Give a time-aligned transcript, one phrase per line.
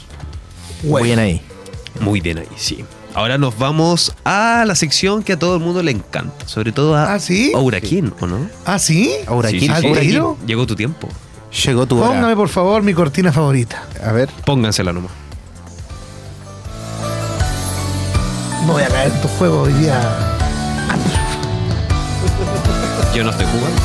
[1.03, 1.43] Bien ahí.
[2.01, 2.83] Muy bien ahí, sí.
[3.13, 6.45] Ahora nos vamos a la sección que a todo el mundo le encanta.
[6.47, 7.53] Sobre todo a ¿Ah, sí?
[7.55, 7.71] ¿o
[8.27, 8.49] no?
[8.65, 9.13] ¿Ah, sí?
[9.25, 9.67] Ahora Sí, sí.
[10.45, 11.07] Llegó tu tiempo.
[11.65, 12.07] llegó tu hora.
[12.09, 13.83] Póngame por favor mi cortina favorita.
[14.03, 14.29] A ver.
[14.45, 15.11] Póngansela nomás.
[18.67, 19.97] No voy a caer en tu juego hoy día.
[23.15, 23.81] Yo no estoy jugando.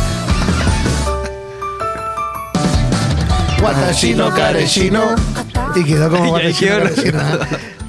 [3.63, 5.15] Watashi no Kareshi no.
[5.77, 7.11] Y quedó como Ya Watashi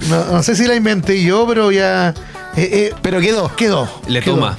[0.09, 0.43] no no.
[0.43, 2.09] Sé si la inventé yo, pero ya.
[2.55, 3.55] eh, eh, Pero quedó.
[3.55, 3.89] quedó.
[4.07, 4.57] Le quedó, toma.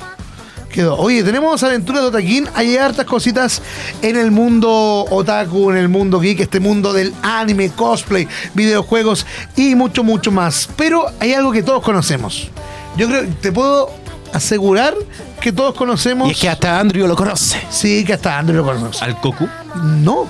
[0.70, 0.96] Quedó.
[0.96, 2.48] Oye, tenemos aventuras de Otaquín.
[2.54, 3.60] Hay hartas cositas
[4.00, 9.74] en el mundo otaku, en el mundo geek, este mundo del anime, cosplay, videojuegos y
[9.74, 10.70] mucho, mucho más.
[10.76, 12.48] Pero hay algo que todos conocemos.
[12.96, 13.90] Yo creo, te puedo
[14.32, 14.94] asegurar
[15.42, 16.28] que todos conocemos.
[16.28, 17.60] Y es que hasta Andrew lo conoce.
[17.70, 19.04] Sí, que hasta Andrew lo conoce.
[19.04, 19.47] ¿Al Goku?
[19.84, 20.26] No,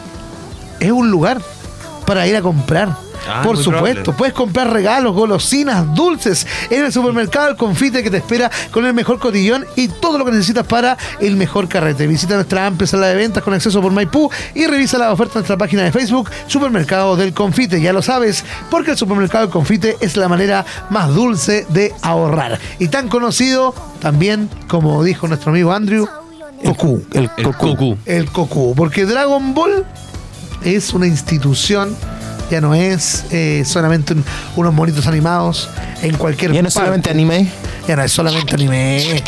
[0.80, 1.40] es un lugar
[2.04, 2.96] para ir a comprar.
[3.28, 4.18] Ah, Por supuesto, probable.
[4.18, 8.94] puedes comprar regalos, golosinas, dulces en el supermercado El Confite que te espera con el
[8.94, 12.06] mejor cotillón y todo lo que necesitas para el mejor carrete.
[12.06, 15.40] Visita nuestra amplia sala de ventas con acceso por Maipú y revisa la oferta en
[15.40, 17.80] nuestra página de Facebook Supermercado del Confite.
[17.80, 22.58] Ya lo sabes, porque el supermercado El Confite es la manera más dulce de ahorrar.
[22.78, 26.08] Y tan conocido también, como dijo nuestro amigo Andrew,
[26.64, 27.02] Goku.
[27.12, 27.44] El, El.
[27.44, 27.96] Goku.
[28.06, 29.84] El Goku, porque Dragon Ball
[30.64, 31.96] es una institución,
[32.52, 34.24] ya no es eh, solamente un-
[34.56, 35.70] unos monitos animados
[36.02, 36.86] en cualquier Ya no es parte.
[36.86, 37.50] solamente anime.
[37.88, 39.22] Ya no es solamente anime.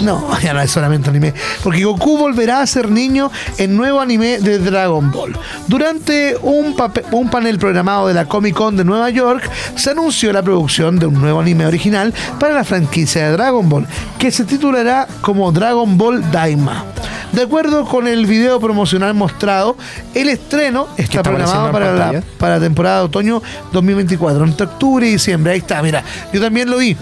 [0.00, 1.34] No, ya no es solamente anime.
[1.62, 5.36] Porque Goku volverá a ser niño en nuevo anime de Dragon Ball.
[5.68, 10.32] Durante un, pape- un panel programado de la Comic Con de Nueva York, se anunció
[10.32, 13.86] la producción de un nuevo anime original para la franquicia de Dragon Ball,
[14.18, 16.86] que se titulará como Dragon Ball Daima.
[17.32, 19.76] De acuerdo con el video promocional mostrado,
[20.14, 22.38] el estreno está está programado apareciendo en para la, pantalla?
[22.38, 23.42] para la temporada de otoño
[23.72, 25.52] 2024, entre octubre y diciembre.
[25.52, 26.02] Ahí está, mira,
[26.32, 26.96] yo también lo vi.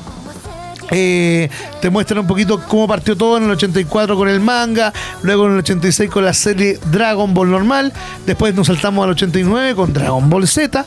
[0.92, 1.48] Eh,
[1.80, 5.52] te muestran un poquito cómo partió todo en el 84 con el manga, luego en
[5.52, 7.92] el 86 con la serie Dragon Ball normal,
[8.26, 10.84] después nos saltamos al 89 con Dragon Ball Z,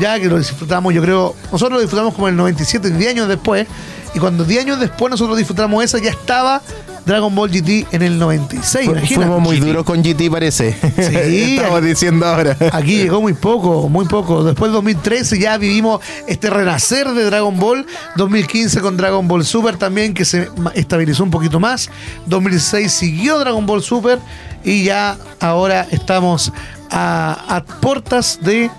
[0.00, 3.66] ya que lo disfrutamos, yo creo, nosotros lo disfrutamos como el 97, 10 años después,
[4.14, 6.62] y cuando 10 años después nosotros disfrutamos esa, ya estaba
[7.04, 9.14] Dragon Ball GT en el 96, Fu- imagínate.
[9.16, 9.66] Fuimos muy GT.
[9.66, 10.68] duros con GT, parece.
[10.96, 12.56] Estamos aquí- diciendo ahora.
[12.72, 14.44] Aquí llegó muy poco, muy poco.
[14.44, 17.86] Después del 2013 ya vivimos este renacer de Dragon Ball.
[18.16, 21.90] 2015 con Dragon Ball Super también, que se estabilizó un poquito más.
[22.26, 24.18] 2016 siguió Dragon Ball Super
[24.64, 26.52] y ya ahora estamos
[26.90, 28.70] a, a puertas de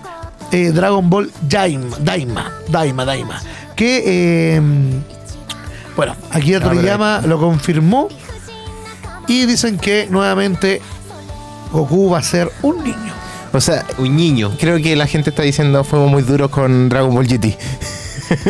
[0.52, 3.42] eh, Dragon Ball Daima, Daima, Daima, Daima.
[3.76, 4.62] Que, eh,
[5.96, 8.08] bueno, aquí A ver, Toriyama lo confirmó
[9.28, 10.80] y dicen que nuevamente
[11.72, 13.12] Goku va a ser un niño.
[13.52, 14.50] O sea, Un niño.
[14.58, 17.56] creo que la gente está diciendo fuimos muy duros con Dragon Ball GT.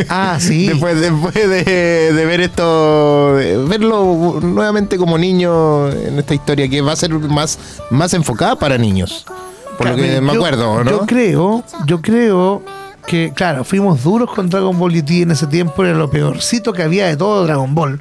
[0.09, 0.66] Ah, sí.
[0.69, 6.80] Después, después de, de ver esto, de verlo nuevamente como niño en esta historia que
[6.80, 7.59] va a ser más,
[7.91, 9.27] más enfocada para niños.
[9.77, 10.91] Por lo que me yo- acuerdo, ¿no?
[10.91, 12.63] Yo creo, yo creo
[13.06, 16.83] que, claro, fuimos duros con Dragon Ball GT en ese tiempo, era lo peorcito que
[16.83, 18.01] había de todo Dragon Ball.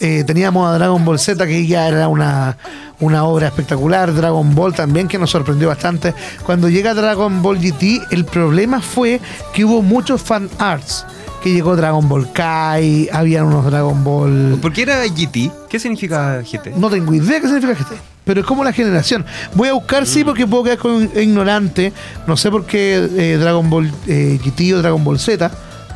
[0.00, 2.56] Eh, teníamos a Dragon Ball Z, que ya era una,
[3.00, 6.14] una obra espectacular, Dragon Ball también, que nos sorprendió bastante.
[6.44, 9.20] Cuando llega Dragon Ball GT, el problema fue
[9.52, 11.04] que hubo muchos fan arts.
[11.42, 14.58] Que llegó Dragon Ball Kai, habían unos Dragon Ball.
[14.60, 15.50] ¿Por qué era GT?
[15.68, 16.76] ¿Qué significa GT?
[16.76, 18.09] No tengo idea qué significa GT.
[18.24, 19.24] Pero es como la generación.
[19.54, 21.92] Voy a buscar, sí, porque puedo quedar con ignorante.
[22.26, 25.50] No sé por qué eh, Dragon Ball eh, GT o Dragon Ball Z.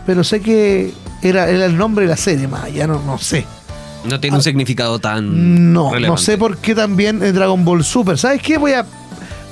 [0.06, 0.93] Pero sé que
[1.23, 3.47] era, era el nombre de la serie, más allá no, no sé.
[4.05, 5.73] No tiene un significado tan.
[5.73, 8.19] No, no sé por qué también es Dragon Ball Super.
[8.19, 8.59] ¿Sabes qué?
[8.59, 8.85] Voy a,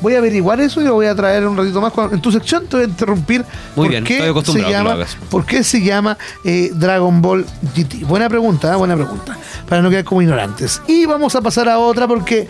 [0.03, 1.93] voy a averiguar eso y lo voy a traer un ratito más.
[1.93, 3.41] Cuando- en tu sección te voy a interrumpir.
[3.77, 5.07] Muy por bien, qué estoy acostumbrado se llama.
[5.31, 8.05] ¿Por qué se llama eh, Dragon Ball GT?
[8.05, 8.77] Buena pregunta, ¿eh?
[8.77, 9.39] buena pregunta.
[9.69, 10.83] Para no quedar como ignorantes.
[10.89, 12.49] Y vamos a pasar a otra porque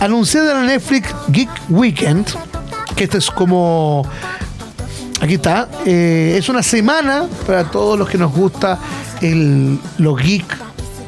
[0.00, 2.26] anunciada en la Netflix Geek Weekend,
[2.96, 4.06] que este es como
[5.20, 5.68] Aquí está.
[5.86, 8.78] Eh, es una semana para todos los que nos gusta
[9.20, 10.44] el, los geek,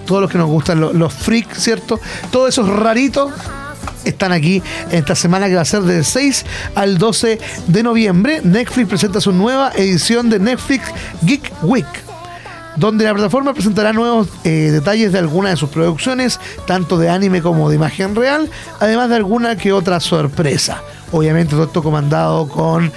[0.06, 1.99] todos los que nos gustan los, los freaks, ¿cierto?
[2.31, 3.32] Todos esos raritos
[4.04, 6.44] están aquí esta semana que va a ser del 6
[6.75, 8.40] al 12 de noviembre.
[8.42, 10.84] Netflix presenta su nueva edición de Netflix
[11.22, 11.86] Geek Week
[12.76, 17.40] donde la plataforma presentará nuevos eh, detalles de algunas de sus producciones, tanto de anime
[17.40, 18.50] como de imagen real,
[18.81, 20.82] además de alguna que otra sorpresa.
[21.12, 22.90] Obviamente todo esto comandado con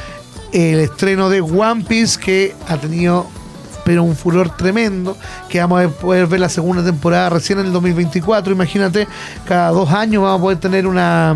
[0.51, 3.27] el estreno de One Piece que ha tenido
[3.87, 5.15] pero un furor tremendo,
[5.47, 9.07] que vamos a poder ver la segunda temporada recién en el 2024, imagínate,
[9.45, 11.33] cada dos años vamos a poder tener una,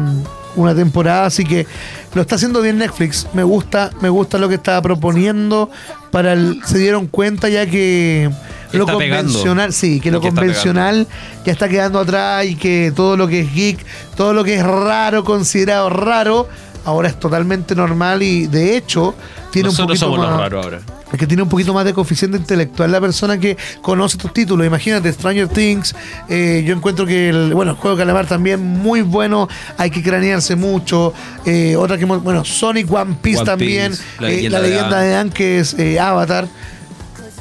[0.57, 1.65] una temporada, así que
[2.13, 5.69] lo está haciendo bien Netflix, me gusta, me gusta lo que estaba proponiendo,
[6.11, 8.29] para el, se dieron cuenta ya que
[8.73, 9.31] lo pegando.
[9.31, 11.07] convencional, sí, que Lo lo que está convencional
[11.45, 13.79] ya está quedando atrás y que todo lo que es geek,
[14.17, 16.49] todo lo que es raro, considerado raro,
[16.83, 19.15] ahora es totalmente normal y de hecho
[19.51, 20.81] tiene un poquito somos más, los raros ahora.
[21.11, 24.65] es que tiene un poquito más de coeficiente intelectual la persona que conoce estos títulos.
[24.65, 25.95] Imagínate, Stranger Things.
[26.29, 29.47] eh, yo encuentro que el, bueno, el juego de Calamar también muy bueno.
[29.77, 31.13] Hay que cranearse mucho.
[31.45, 33.91] Eh, otra que, bueno, Sonic One Piece One también.
[33.91, 34.59] Piece, La eh, leyenda
[34.89, 36.47] la de que es eh, Avatar.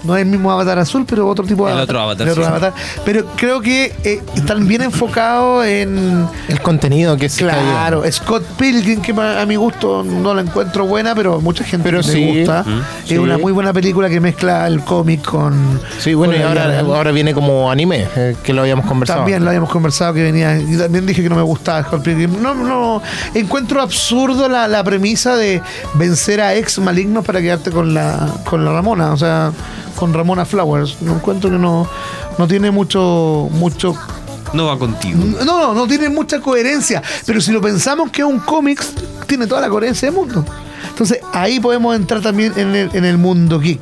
[0.05, 2.43] No es el mismo Avatar azul, pero otro tipo de El otro Avatar, el otro
[2.45, 2.49] sí.
[2.49, 2.73] Avatar.
[3.05, 8.45] Pero creo que eh, están bien enfocados en, El contenido que se está Claro, Scott
[8.59, 12.39] Pilgrim, que a mi gusto no la encuentro buena, pero mucha gente Pero le sí.
[12.39, 12.63] gusta.
[12.67, 12.81] Mm.
[13.03, 13.19] Es Sí.
[13.19, 15.81] una muy buena película que mezcla el cómic con.
[15.99, 19.21] Sí, bueno, con y ahora, ahora viene como anime, eh, que lo habíamos conversado.
[19.21, 20.59] También lo habíamos conversado que venía.
[20.59, 22.41] Y también dije que no me gustaba Scott Pilgrim.
[22.41, 23.03] No, no.
[23.35, 25.61] Encuentro absurdo la, la premisa de
[25.95, 29.13] vencer a ex malignos para quedarte con la, con la Ramona.
[29.13, 29.53] O sea,
[30.01, 30.97] con Ramona Flowers.
[31.03, 31.87] No encuentro que no,
[32.39, 33.95] no tiene mucho, mucho
[34.55, 35.19] No va contigo.
[35.45, 37.03] No, no, no tiene mucha coherencia.
[37.27, 38.83] Pero si lo pensamos que es un cómic,
[39.27, 40.45] tiene toda la coherencia del mundo.
[40.89, 43.81] Entonces ahí podemos entrar también en el, en el mundo geek.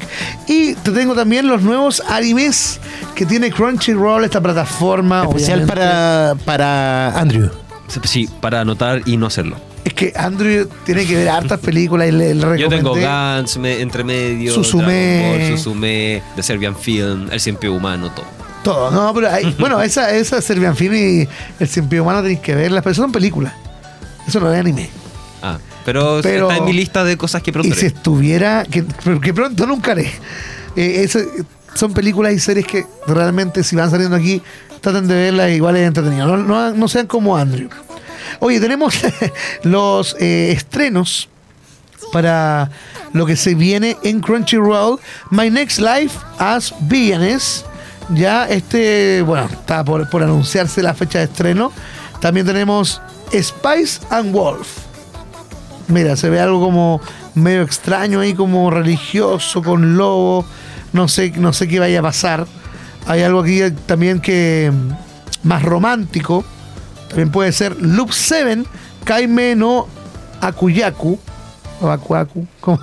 [0.48, 2.80] Y te tengo también los nuevos animes
[3.14, 5.22] que tiene Crunchyroll, esta plataforma.
[5.22, 5.74] Especial obviamente.
[5.74, 7.50] para, para Andrew.
[8.04, 9.67] Sí, para anotar y no hacerlo.
[9.88, 12.93] Es que Andrew tiene que ver hartas películas y le, le Yo tengo.
[12.94, 14.52] Gantz me- entre medio.
[14.52, 18.26] Dragon Ball, Suzume, The Serbian Film, El Siempre Humano, todo.
[18.62, 22.55] Todo, no, pero hay- bueno, esa, esa Serbian Film y el Cien Humano tenéis que
[22.55, 23.55] verlas, pero eso son películas.
[24.26, 24.90] Eso no es anime.
[25.43, 25.56] Ah,
[25.87, 28.85] pero, Pero- está en mi lista de cosas que pronto Y si estuviera, que,
[29.23, 30.12] que pronto nunca haré.
[30.76, 31.20] Eh, eso-
[31.73, 34.43] son películas y series que realmente si van saliendo aquí,
[34.82, 36.26] traten de verlas, igual es entretenido.
[36.26, 37.70] No, no- no sean como Andrew.
[38.40, 38.94] Oye, tenemos
[39.62, 41.28] los eh, estrenos
[42.12, 42.70] para
[43.12, 44.98] lo que se viene en Crunchyroll.
[45.30, 47.64] My Next Life as Villainess.
[48.10, 51.72] Ya este, bueno, está por, por anunciarse la fecha de estreno.
[52.20, 53.00] También tenemos
[53.32, 54.68] Spice and Wolf.
[55.88, 57.00] Mira, se ve algo como
[57.34, 60.44] medio extraño ahí, como religioso, con lobo.
[60.92, 62.46] No sé, no sé qué vaya a pasar.
[63.06, 64.72] Hay algo aquí también que
[65.42, 66.44] más romántico.
[67.08, 68.64] También puede ser Loop 7,
[69.04, 69.88] Kaime no
[70.40, 71.18] Akuyaku.
[71.80, 72.80] O Akuaku, como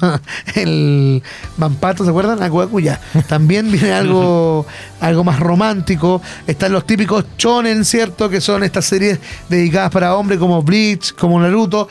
[0.55, 1.21] el
[1.57, 2.41] Mampato, ¿se acuerdan?
[2.41, 2.99] Akuaku ya.
[3.27, 4.65] También viene algo,
[5.01, 6.21] algo más romántico.
[6.47, 8.29] Están los típicos chonen, ¿cierto?
[8.29, 11.89] Que son estas series dedicadas para hombres como Bleach, como Naruto.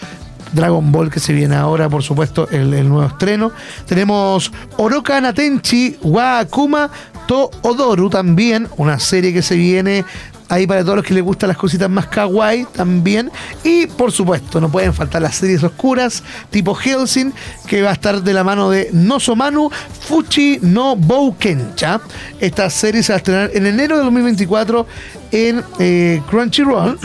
[0.52, 3.50] Dragon Ball que se viene ahora, por supuesto, el, el nuevo estreno.
[3.86, 6.90] Tenemos Oroka Natenchi wa Akuma
[7.26, 10.04] to Odoru también, una serie que se viene
[10.48, 13.30] ahí para todos los que les gustan las cositas más kawaii también.
[13.62, 17.32] Y por supuesto, no pueden faltar las series oscuras tipo Helsing,
[17.66, 19.70] que va a estar de la mano de Nosomanu
[20.00, 22.00] Fuchi no Boukencha.
[22.40, 24.86] Esta serie se va a estrenar en enero de 2024
[25.32, 26.98] en eh, Crunchyroll.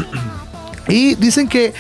[0.88, 1.74] Y dicen que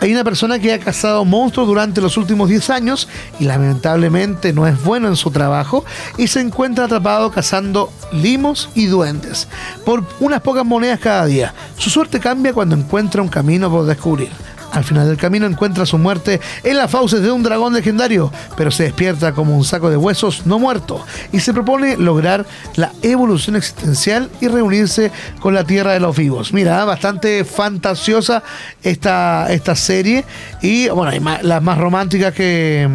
[0.00, 3.08] hay una persona que ha cazado monstruos durante los últimos 10 años
[3.38, 5.84] y lamentablemente no es bueno en su trabajo
[6.18, 9.48] y se encuentra atrapado cazando limos y duendes
[9.84, 11.54] por unas pocas monedas cada día.
[11.78, 14.30] Su suerte cambia cuando encuentra un camino por descubrir.
[14.74, 18.72] Al final del camino encuentra su muerte en las fauces de un dragón legendario, pero
[18.72, 23.54] se despierta como un saco de huesos no muerto y se propone lograr la evolución
[23.54, 26.52] existencial y reunirse con la tierra de los vivos.
[26.52, 28.42] Mira, bastante fantasiosa
[28.82, 30.24] esta, esta serie
[30.60, 32.88] y bueno, hay las más románticas que,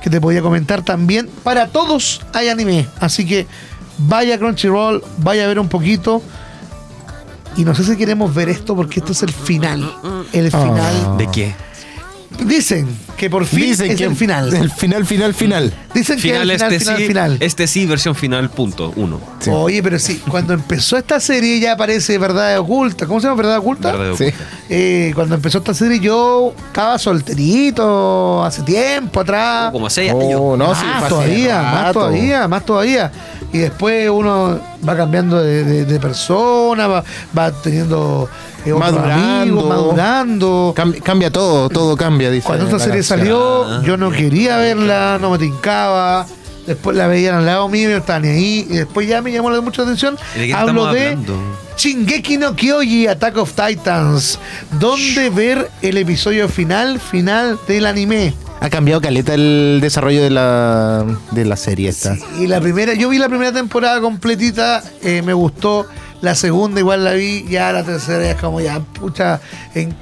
[0.00, 1.28] que te podía comentar también.
[1.42, 3.48] Para todos hay anime, así que
[3.98, 6.22] vaya Crunchyroll, vaya a ver un poquito.
[7.58, 9.92] Y no sé si queremos ver esto porque esto es el final.
[10.32, 11.18] El final.
[11.18, 11.54] ¿De qué?
[12.44, 14.54] Dicen que por fin Dicen es que el final.
[14.54, 15.74] El final, final, final.
[15.92, 17.36] Dicen que el final, este final, sí, final.
[17.40, 19.20] este sí, versión final, punto, uno.
[19.40, 19.50] Sí.
[19.50, 23.06] Oye, pero sí, cuando empezó esta serie ya aparece Verdad Oculta.
[23.06, 23.90] ¿Cómo se llama Verdad Oculta?
[23.92, 24.24] Verdad Sí.
[24.26, 24.44] oculta.
[24.68, 29.72] Eh, cuando empezó esta serie yo estaba solterito hace tiempo atrás.
[29.72, 30.34] Como seis años.
[30.40, 31.92] Oh, no, más sí, fue hace todavía, más rato.
[32.00, 33.12] todavía, más todavía.
[33.52, 37.04] Y después uno va cambiando de, de- de persona, va,
[37.36, 38.28] va teniendo
[38.66, 39.64] Madurando.
[39.66, 40.72] madurando.
[40.76, 42.46] Cambia, cambia todo, todo cambia, dice.
[42.46, 43.18] Cuando esta serie canción.
[43.18, 46.26] salió, Ah, yo no quería verla, no me tincaba.
[46.66, 48.66] Después la veían al lado mío y yo no estaba ni ahí.
[48.68, 50.18] Y después ya me llamó la- mucha atención.
[50.36, 51.16] ¿Y de qué Hablo de?
[51.78, 54.38] Shingeki no Kyoji, Attack of Titans.
[54.78, 58.34] ¿Dónde ver el episodio final, final del anime?
[58.60, 62.16] Ha cambiado caleta el desarrollo de la, de la serie esta.
[62.40, 65.86] Y la primera, yo vi la primera temporada completita, eh, me gustó.
[66.20, 69.40] La segunda igual la vi, ya la tercera ya es como ya, pucha,
[69.74, 69.94] en-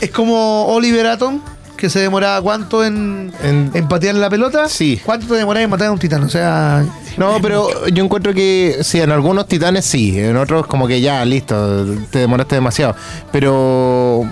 [0.00, 1.40] es como Oliver Atom,
[1.76, 4.68] que se demoraba cuánto en, En- en patear la pelota.
[4.68, 5.00] Sí.
[5.04, 6.24] ¿Cuánto te demoraba en matar a un titán?
[6.24, 6.84] O sea,
[7.16, 11.24] No, pero yo encuentro que sí, en algunos titanes sí, en otros como que ya,
[11.24, 12.94] listo, te demoraste demasiado.
[13.32, 14.24] Pero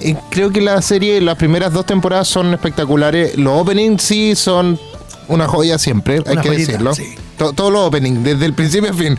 [0.00, 3.36] eh, creo que la serie, las primeras dos temporadas son espectaculares.
[3.36, 4.78] Los openings sí son
[5.26, 6.94] una joya siempre, hay que joyita, decirlo.
[6.94, 7.14] sí.
[7.38, 9.16] To- Todos los openings, desde el principio a fin.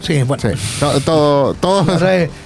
[0.00, 0.42] Sí, bueno.
[0.42, 0.48] Sí,
[0.80, 1.98] to- todo, todo,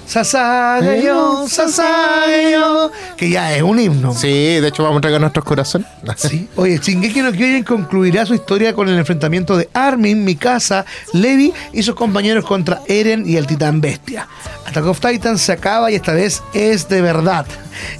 [0.06, 4.12] Sasageyo, Sasageyo, que ya es un himno.
[4.14, 4.28] Sí,
[4.60, 5.88] de hecho vamos a entregar nuestros corazones.
[6.16, 6.48] Sí.
[6.56, 11.82] Oye, Shingeki no Kyojin concluirá su historia con el enfrentamiento de Armin, Mikasa, Levi y
[11.82, 14.28] sus compañeros contra Eren y el Titán Bestia.
[14.66, 17.46] Attack of Titan se acaba y esta vez es de verdad.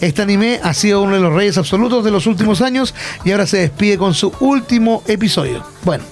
[0.01, 2.95] Este anime ha sido uno de los reyes absolutos de los últimos años
[3.25, 5.65] y ahora se despide con su último episodio.
[5.83, 6.05] Bueno.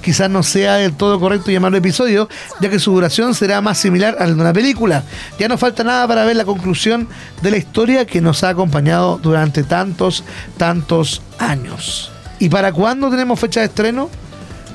[0.00, 2.28] Quizás no sea del todo correcto llamarlo episodio,
[2.60, 5.04] ya que su duración será más similar al de una película.
[5.38, 7.08] Ya no falta nada para ver la conclusión
[7.42, 10.24] de la historia que nos ha acompañado durante tantos,
[10.56, 12.10] tantos años.
[12.38, 14.10] ¿Y para cuándo tenemos fecha de estreno?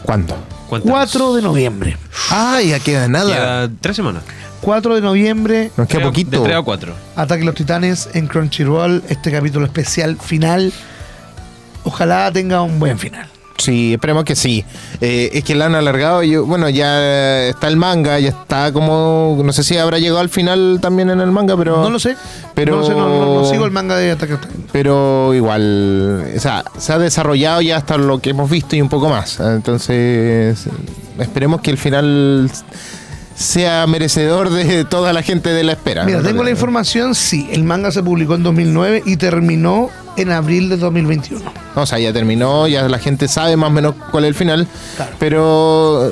[0.03, 0.37] ¿Cuándo?
[0.69, 0.97] Cuéntanos.
[0.97, 1.97] 4 de noviembre.
[2.29, 3.33] Ah, ya queda nada.
[3.33, 4.23] Queda tres semanas.
[4.61, 6.39] 4 de noviembre, Nos queda poquito.
[6.41, 6.93] De 3 a 4.
[7.15, 10.73] Ataque a los Titanes en Crunchyroll, este capítulo especial final.
[11.83, 13.29] Ojalá tenga un buen final.
[13.57, 14.63] Sí, esperemos que sí.
[15.01, 16.21] Eh, es que la han alargado.
[16.23, 19.39] Yo, bueno, ya está el manga, ya está como.
[19.43, 21.81] No sé si habrá llegado al final también en el manga, pero.
[21.81, 22.15] No lo sé.
[22.53, 24.69] pero- No, lo sé, no, no- no sigo el manga de Ataque a los Titanes.
[24.71, 26.33] Pero igual.
[26.35, 29.39] O sea, se ha desarrollado ya hasta lo que hemos visto y un poco más.
[29.39, 30.65] Entonces,
[31.19, 32.49] esperemos que el final
[33.35, 36.03] sea merecedor de toda la gente de la espera.
[36.05, 40.69] Mira, tengo la información, sí, el manga se publicó en 2009 y terminó en abril
[40.69, 41.41] de 2021.
[41.75, 44.67] O sea, ya terminó, ya la gente sabe más o menos cuál es el final.
[44.95, 45.12] Claro.
[45.19, 46.12] Pero.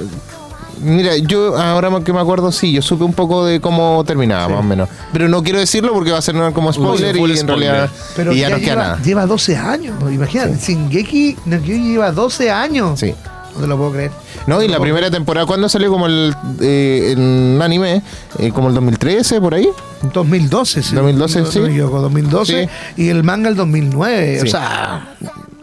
[0.81, 4.51] Mira, yo ahora que me acuerdo, sí, yo supe un poco de cómo terminaba, Sí.
[4.51, 4.89] más o menos.
[5.13, 7.45] Pero no quiero decirlo porque va a ser como spoiler y en spoiler.
[7.47, 9.01] realidad Pero y ya, no queda lleva, nada.
[9.01, 12.99] lleva 12 años, imagínate, Shingeki no lleva 12 años.
[12.99, 13.15] Sí.
[13.55, 14.11] No te lo puedo creer.
[14.47, 18.01] No, y la primera temporada, ¿cuándo salió como el eh, en anime?
[18.39, 19.69] Eh, como el 2013, por ahí.
[20.13, 20.95] 2012, sí.
[20.95, 21.59] 2012, No- no sí.
[21.59, 24.39] me equivoco, 2012 y el manga el 2009.
[24.41, 24.47] Sí.
[24.47, 25.15] O sea,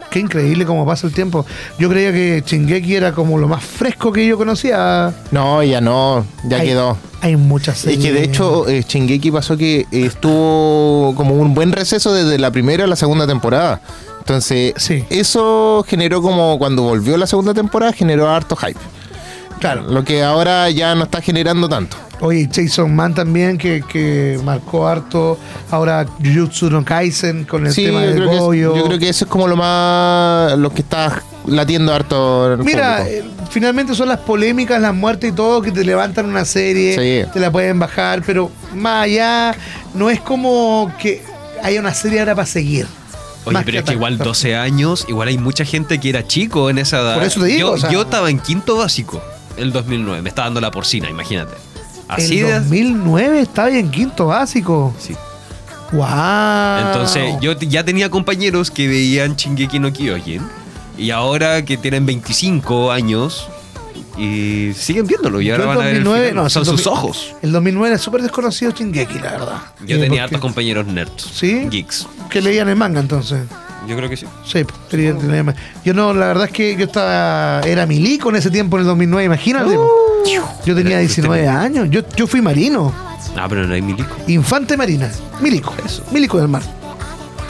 [0.09, 1.45] qué increíble cómo pasa el tiempo.
[1.79, 5.13] Yo creía que Shingeki era como lo más fresco que yo conocía.
[5.31, 6.97] No, ya no, ya Hay- quedó.
[7.21, 8.03] Hay muchas Es series.
[8.03, 12.83] que de hecho eh, Shingeki pasó que estuvo como un buen receso desde la primera
[12.83, 13.79] a la segunda temporada.
[14.23, 15.03] Entonces, Sí.
[15.09, 18.79] eso generó como cuando volvió la segunda temporada, generó harto hype.
[19.59, 19.83] Claro.
[19.83, 21.95] Lo que ahora ya no está generando tanto.
[22.21, 25.37] Oye, Jason Man también, que, que marcó harto.
[25.71, 28.75] Ahora Jujutsu no Kaisen con el sí, tema del que es- Goyo.
[28.77, 30.57] yo creo que eso es como lo más.
[30.57, 35.61] lo que está latiendo harto Mira, eh, finalmente son las polémicas, las muertes y todo
[35.61, 37.29] que te levantan una serie, Sí.
[37.33, 39.53] te la pueden bajar, pero más allá,
[39.93, 41.21] no es como que
[41.61, 42.87] haya una serie ahora para seguir.
[43.45, 46.69] Oye, Más pero es que igual 12 años, igual hay mucha gente que era chico
[46.69, 47.15] en esa edad.
[47.15, 49.21] Por eso te digo, Yo, o sea- yo estaba en quinto básico
[49.57, 51.53] el 2009, me estaba dando la porcina, imagínate.
[52.07, 52.53] Así en de.
[52.59, 54.93] 2009 estaba en quinto básico.
[54.99, 55.15] Sí.
[55.91, 56.87] ¡Wow!
[56.87, 60.41] Entonces, yo ya tenía compañeros que veían Shingeki no Kyojin.
[60.97, 63.47] Y ahora que tienen 25 años
[64.17, 65.39] y siguen viéndolo.
[65.41, 65.95] Y ahora van a ver.
[65.97, 66.43] el 2009, final.
[66.45, 67.35] no, Son el sus 2000 ojos.
[67.41, 69.57] El 2009 era súper desconocido Shingeki, la verdad.
[69.85, 71.29] Yo Eh, tenía hartos compañeros nerds.
[71.33, 71.67] ¿Sí?
[71.69, 72.07] Geeks.
[72.33, 73.43] Que leían el manga entonces.
[73.87, 74.25] Yo creo que sí.
[74.45, 78.49] Sí, tenía- tenía- yo no, la verdad es que yo estaba, era milico en ese
[78.49, 79.77] tiempo, en el 2009, imagínate.
[80.65, 82.91] yo tenía Era- 19 años, yo, yo fui marino,
[83.37, 84.09] Ah, pero no hay milico.
[84.27, 85.11] infante marina,
[85.41, 86.03] milico, Eso.
[86.11, 86.61] milico del mar.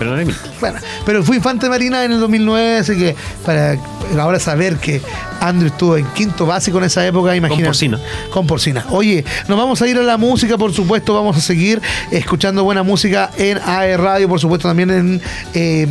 [0.03, 0.43] Pero no hay milico.
[0.59, 3.77] Bueno, pero fui infante marina en el 2009, así que para
[4.19, 5.01] ahora saber que
[5.39, 7.65] Andrew estuvo en quinto básico en esa época, imagínate.
[7.65, 7.99] porcina.
[8.29, 8.85] Con porcina.
[8.89, 11.81] Oye, nos vamos a ir a la música, por supuesto, vamos a seguir
[12.11, 15.21] escuchando buena música en AE Radio, por supuesto, también en
[15.53, 15.87] eh,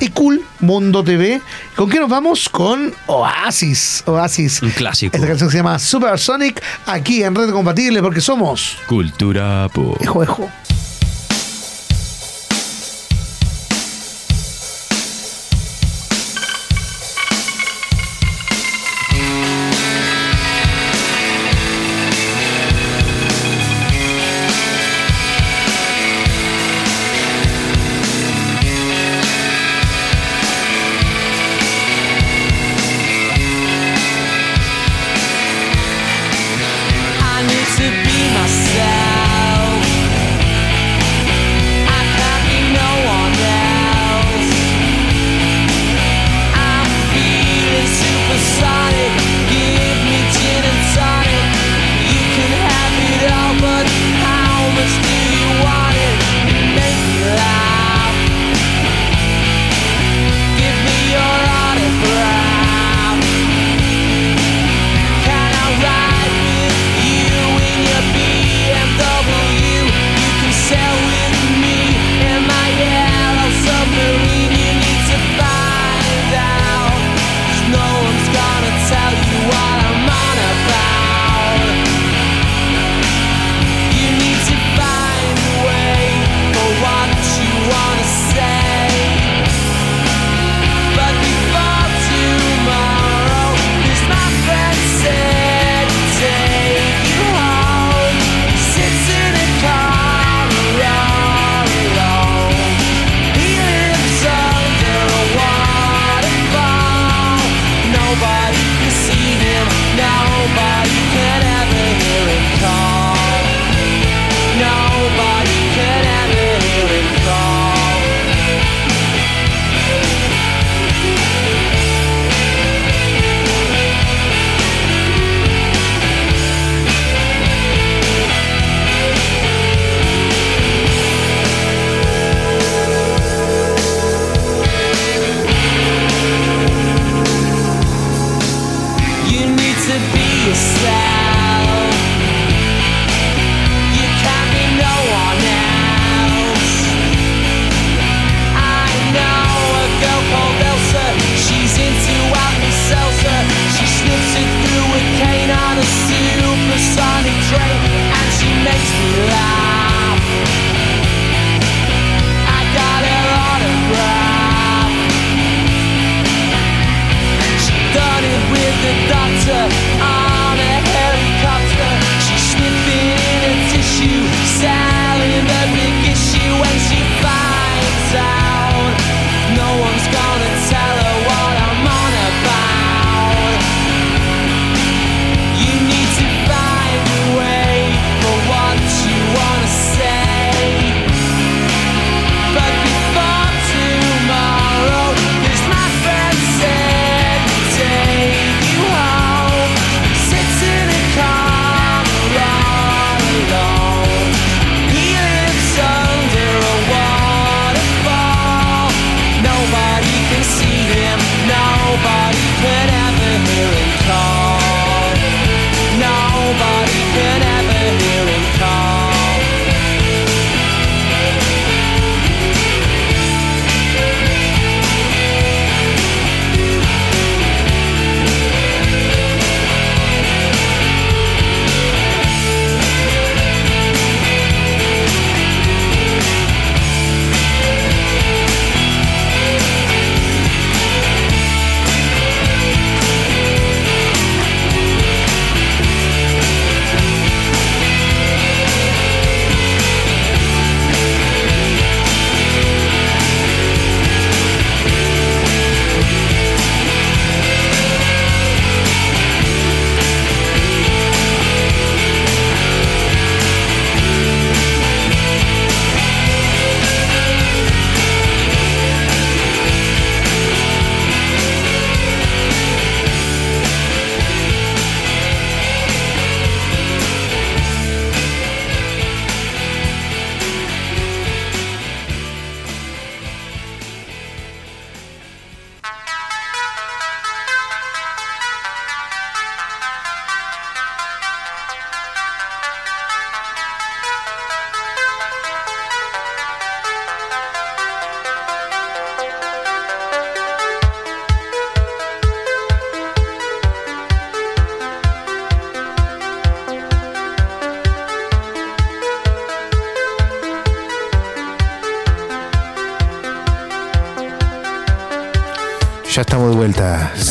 [0.00, 1.40] y Cool Mundo TV.
[1.76, 2.48] ¿Con qué nos vamos?
[2.48, 4.02] Con Oasis.
[4.06, 4.62] Oasis.
[4.62, 5.16] Un clásico.
[5.16, 8.76] Esta canción se llama Supersonic aquí en Red Compatible porque somos.
[8.88, 9.96] Cultura pop.
[10.00, 10.50] Ejo, ejo.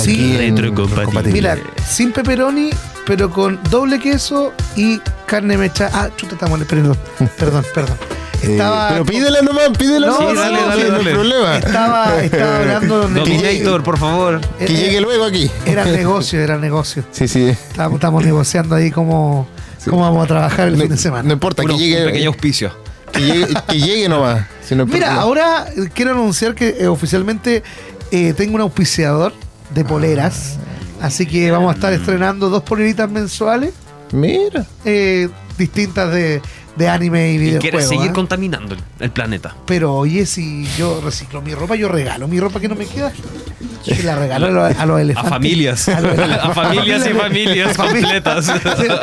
[0.04, 0.38] Sí.
[0.38, 1.32] Retrocompatible.
[1.32, 2.70] Mira, sin pepperoni,
[3.06, 5.90] pero con doble queso y carne mecha.
[5.94, 6.98] Ah, chuta, estamos perdón,
[7.38, 7.98] perdón, perdón.
[8.44, 10.32] Eh, Estaba, pero pídela nomás, pídela No, nomás.
[10.32, 11.12] sí, dale, no, dale, no hay dale.
[11.14, 11.58] problema.
[11.60, 14.42] estaba, estaba hablando donde Dominator, por favor.
[14.58, 15.50] Que Era- llegue luego aquí.
[15.66, 17.04] Era negocio, era negocio.
[17.12, 17.48] Sí, sí.
[17.48, 19.48] Estamos, estamos negociando ahí cómo,
[19.86, 21.24] cómo vamos a trabajar el No, fin de semana.
[21.24, 22.72] no importa, Uno- que llegue, un pequeño auspicio.
[23.14, 24.46] que llegue, que llegue nomás.
[24.68, 27.64] Si no Mira, ahora eh, quiero anunciar que eh, oficialmente
[28.12, 29.32] eh, tengo un auspiciador
[29.74, 30.58] de poleras.
[31.02, 33.74] Así que vamos a estar estrenando dos poleritas mensuales
[34.12, 34.66] Mira.
[34.86, 36.42] eh, distintas de,
[36.78, 37.62] de anime y Y videojuegos.
[37.62, 38.14] quiere seguir ¿ah?
[38.14, 39.56] contaminando el, el planeta.
[39.66, 43.12] Pero oye, si yo reciclo mi ropa, yo regalo mi ropa que no me queda.
[43.86, 45.30] Y la regalo a los, a los A elefantes.
[45.30, 45.88] familias.
[45.90, 48.48] A, los- A familias y familias completas.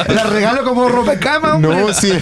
[0.09, 1.77] La regalo como ropa de cama, hombre.
[1.81, 2.13] No, sí.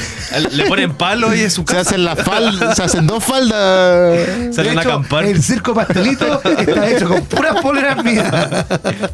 [0.52, 1.80] Le ponen palo y es su Se casa.
[1.80, 4.54] hacen las faldas, se hacen dos faldas.
[4.54, 8.32] Salen a hecho, acampar El circo pastelito está hecho con puras poleras mías.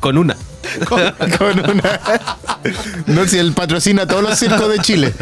[0.00, 0.36] con una.
[0.88, 2.00] Con una.
[3.06, 5.12] No, si él patrocina todos los circos de Chile.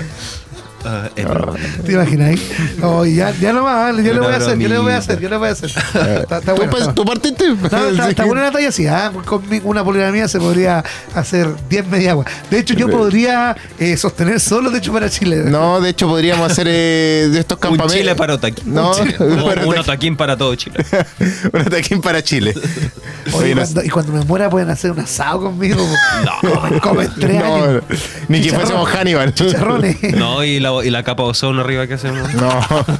[0.84, 1.54] Ah, broma.
[1.84, 2.40] ¿Te imaginas?
[2.82, 5.28] Oh, ya, ya nomás, yo le voy a hacer, yo le voy a hacer, yo
[5.28, 5.70] le voy a hacer.
[5.92, 6.76] Está, está ¿Tú, bueno.
[6.78, 7.48] está- tú partiste?
[7.48, 9.12] No, está, está buena la talla así, ¿ah?
[9.24, 10.82] con mi- una polera mía se podría
[11.14, 12.24] hacer 10 media agua.
[12.50, 15.44] De hecho, yo podría eh, sostener solo, de hecho, para Chile.
[15.46, 17.92] No, de hecho podríamos hacer eh, de estos Un campamentos.
[17.94, 18.74] Chile para Otaquín.
[18.74, 19.16] No, un, Chile.
[19.20, 19.80] un Un- para un Otaquín.
[19.80, 20.84] Otaquín para todo Chile.
[21.52, 22.54] Un ataquín para Chile.
[23.32, 25.76] Oye, Oye, no- cuando- y cuando me muera pueden hacer un asado conmigo.
[26.24, 26.50] No.
[26.50, 27.82] Comen, comen tres no, años.
[28.28, 29.32] ni que fuésemos Hannibal.
[29.34, 29.96] Chicharrones.
[30.16, 32.32] No, y la, y la capa de ozono arriba que hacemos.
[32.34, 32.48] No,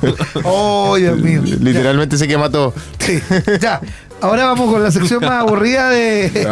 [0.45, 1.41] Oh, Dios mío.
[1.45, 2.75] literalmente se quema todo.
[2.99, 3.21] Sí,
[3.61, 3.81] ya.
[4.21, 6.47] Ahora vamos con la sección más aburrida de, del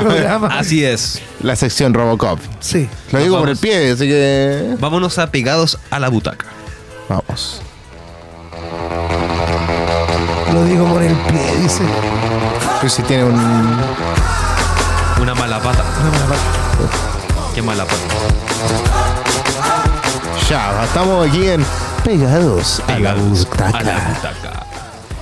[0.00, 0.48] programa.
[0.58, 1.20] Así es.
[1.42, 2.38] La sección Robocop.
[2.60, 2.88] Sí.
[3.10, 4.76] Lo digo por el pie, así que.
[4.78, 6.46] Vámonos a pegados a la butaca.
[7.08, 7.60] Vamos.
[10.52, 11.82] Lo digo por el pie, dice.
[12.80, 13.34] Pues si tiene un.
[15.20, 15.82] Una mala pata.
[16.04, 17.52] No me la paso.
[17.54, 17.98] Qué mala pata.
[20.48, 21.64] Ya, estamos aquí en.
[22.04, 24.66] Pegados a la Pegados a la butaca.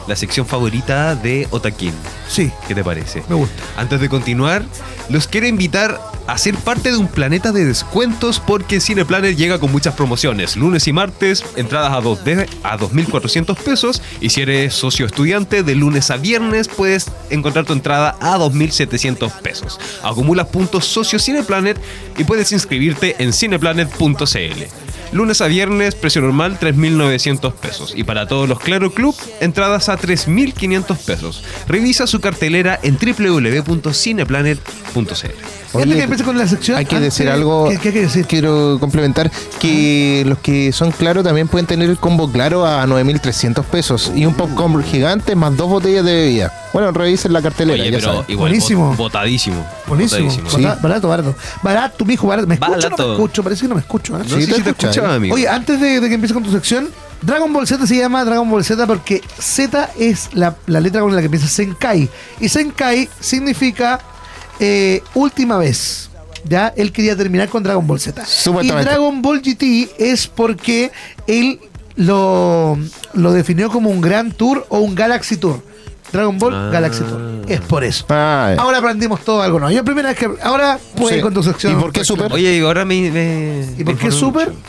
[0.06, 1.92] La sección favorita de Otaquín.
[2.28, 3.24] Sí, ¿Qué te parece?
[3.28, 3.60] me gusta.
[3.76, 4.64] Antes de continuar,
[5.08, 9.72] los quiero invitar a ser parte de un planeta de descuentos porque Cineplanet llega con
[9.72, 10.56] muchas promociones.
[10.56, 14.02] Lunes y martes, entradas a 2D a 2.400 pesos.
[14.20, 19.32] Y si eres socio estudiante, de lunes a viernes puedes encontrar tu entrada a 2.700
[19.40, 19.80] pesos.
[20.04, 21.80] Acumulas puntos socio Cineplanet
[22.16, 24.86] y puedes inscribirte en cineplanet.cl.
[25.12, 27.94] Lunes a viernes, precio normal 3.900 pesos.
[27.96, 31.42] Y para todos los Claro Club, entradas a 3.500 pesos.
[31.68, 35.55] Revisa su cartelera en www.cineplanet.cl.
[35.72, 36.76] Oye, que con la sección.
[36.79, 37.68] Hay que antes- decir algo.
[37.68, 38.26] ¿Qué, qué hay que decir?
[38.26, 43.64] Quiero complementar que los que son claro también pueden tener el combo claro a 9.300
[43.64, 46.52] pesos y un popcorn gigante más dos botellas de bebida.
[46.72, 48.24] Bueno, revisen la cartelera, Oye, ya pero saben.
[48.29, 48.92] igual Buenísimo.
[48.92, 49.66] bot- botadísimo.
[49.87, 50.29] Buenísimo.
[50.31, 50.50] Botadísimo.
[50.50, 50.62] Sí.
[50.62, 51.35] Barato, barato, barato.
[51.62, 52.46] Barato, mijo, barato.
[52.48, 53.42] ¿Me escucho o no me escucho?
[53.42, 54.16] Parece que no me escucho.
[54.16, 54.22] ¿eh?
[54.29, 55.16] No Sí, sé te si te escucha, escuchaba, ¿eh?
[55.16, 55.35] amigo.
[55.35, 56.88] Oye, antes de, de que empiece con tu sección,
[57.22, 61.14] Dragon Ball Z se llama Dragon Ball Z porque Z es la, la letra con
[61.14, 62.09] la que empieza Senkai.
[62.40, 64.00] Y Senkai significa
[64.60, 66.10] eh, última vez.
[66.48, 68.22] Ya, él quería terminar con Dragon Ball Z.
[68.62, 68.68] Y.
[68.68, 70.92] Dragon Ball GT es porque
[71.26, 71.58] él
[71.96, 72.78] lo,
[73.14, 75.60] lo definió como un Grand Tour o un Galaxy Tour.
[76.12, 76.70] Dragon Ball Ah.
[76.72, 77.42] Galaxy Tour.
[77.48, 78.06] Es por eso.
[78.10, 78.62] Ah, ya.
[78.62, 79.74] Ahora aprendimos todo algo nuevo.
[79.74, 80.30] Yo primera vez que.
[80.40, 81.22] Ahora puedes Sí.
[81.22, 81.72] con tu sección.
[81.72, 82.32] ¿Y por qué Super?
[82.32, 83.10] Oye, y ahora me.
[83.10, 84.48] me- ¿Y me por qué informé Super?
[84.50, 84.60] mucho.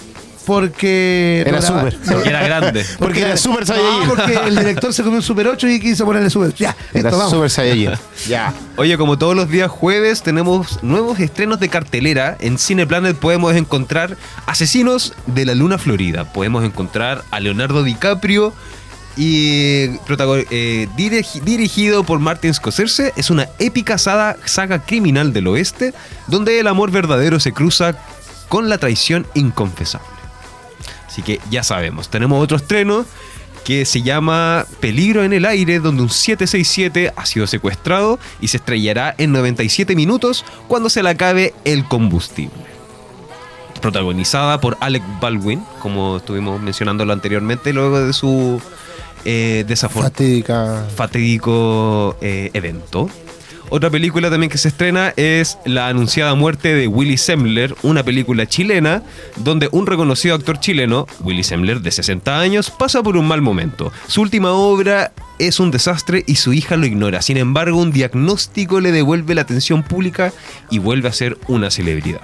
[0.47, 1.43] Porque.
[1.45, 1.93] Era no, Super.
[2.05, 2.85] no, Porque era grande.
[2.99, 4.09] Porque era Super no, Saiyajin.
[4.09, 6.53] porque el director se comió un Super 8 y quiso ponerle Super.
[6.55, 7.31] Ya, Era listo, vamos.
[7.31, 7.91] Super Saiyajin.
[8.27, 8.53] ya.
[8.77, 12.37] Oye, como todos los días jueves, tenemos nuevos estrenos de cartelera.
[12.39, 16.31] En Cineplanet podemos encontrar Asesinos de la Luna Florida.
[16.31, 18.53] Podemos encontrar a Leonardo DiCaprio
[19.17, 19.89] y
[20.49, 23.13] eh, dirigi- dirigido por Martin Scorsese.
[23.17, 25.93] Es una épica saga, saga criminal del oeste
[26.27, 27.95] donde el amor verdadero se cruza
[28.47, 30.07] con la traición inconfesable.
[31.17, 33.03] Así que ya sabemos, tenemos otro estreno
[33.65, 38.57] que se llama Peligro en el aire, donde un 767 ha sido secuestrado y se
[38.57, 42.53] estrellará en 97 minutos cuando se le acabe el combustible.
[43.81, 48.61] Protagonizada por Alec Baldwin, como estuvimos mencionándolo anteriormente, luego de su
[49.25, 53.09] eh, desafortunado fatídico eh, evento.
[53.69, 58.45] Otra película también que se estrena es La anunciada muerte de Willy Sembler, una película
[58.45, 59.03] chilena
[59.35, 63.91] donde un reconocido actor chileno, Willy Sembler, de 60 años, pasa por un mal momento.
[64.07, 67.21] Su última obra es un desastre y su hija lo ignora.
[67.21, 70.31] Sin embargo, un diagnóstico le devuelve la atención pública
[70.69, 72.21] y vuelve a ser una celebridad.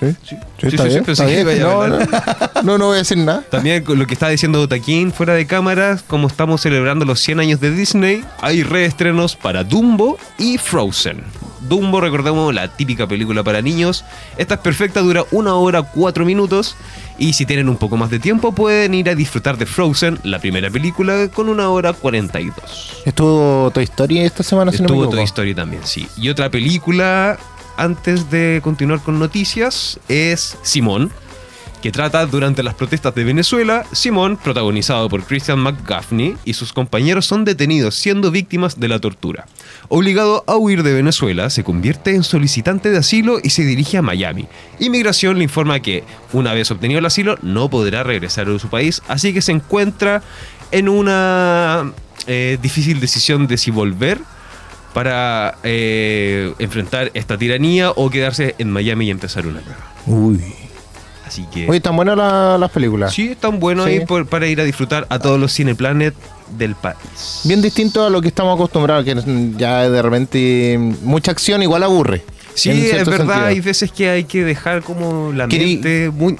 [0.00, 1.04] Sí, Sí, sí, está sí, sí, bien.
[1.04, 1.58] pensé está que bien.
[1.60, 3.42] iba a No, no, no, no voy a decir nada.
[3.50, 7.40] También con lo que está diciendo Taquín fuera de cámaras, como estamos celebrando los 100
[7.40, 11.22] años de Disney, hay reestrenos para Dumbo y Frozen.
[11.68, 14.04] Dumbo, recordemos, la típica película para niños.
[14.36, 16.76] Esta es perfecta, dura una hora cuatro minutos.
[17.16, 20.40] Y si tienen un poco más de tiempo, pueden ir a disfrutar de Frozen, la
[20.40, 23.02] primera película, con una hora 42.
[23.06, 25.10] Estuvo Toy Story esta semana, si no me Estuvo.
[25.14, 26.06] Toy Story también, sí.
[26.18, 27.38] Y otra película,
[27.76, 31.10] antes de continuar con noticias, es Simón,
[31.82, 33.84] que trata durante las protestas de Venezuela.
[33.92, 39.46] Simón, protagonizado por Christian McGaffney, y sus compañeros son detenidos siendo víctimas de la tortura.
[39.88, 44.02] Obligado a huir de Venezuela, se convierte en solicitante de asilo y se dirige a
[44.02, 44.46] Miami.
[44.78, 49.02] Inmigración le informa que, una vez obtenido el asilo, no podrá regresar a su país,
[49.06, 50.22] así que se encuentra
[50.70, 51.92] en una
[52.26, 54.20] eh, difícil decisión de si volver
[54.94, 59.94] para eh, enfrentar esta tiranía o quedarse en Miami y empezar una nueva.
[60.06, 60.42] Uy.
[61.26, 63.12] Así que Oye, tan buenas la- las películas.
[63.12, 64.00] sí, es tan bueno Sí.
[64.06, 66.14] por- para ir a disfrutar a todos los Cineplanet
[66.56, 67.40] del país.
[67.44, 69.16] Bien distinto a lo que estamos acostumbrados, que
[69.56, 72.22] ya de repente mucha acción igual aburre.
[72.54, 73.46] Sí, es verdad, sentido.
[73.46, 76.36] hay veces que hay que dejar como la Querí- mente muy...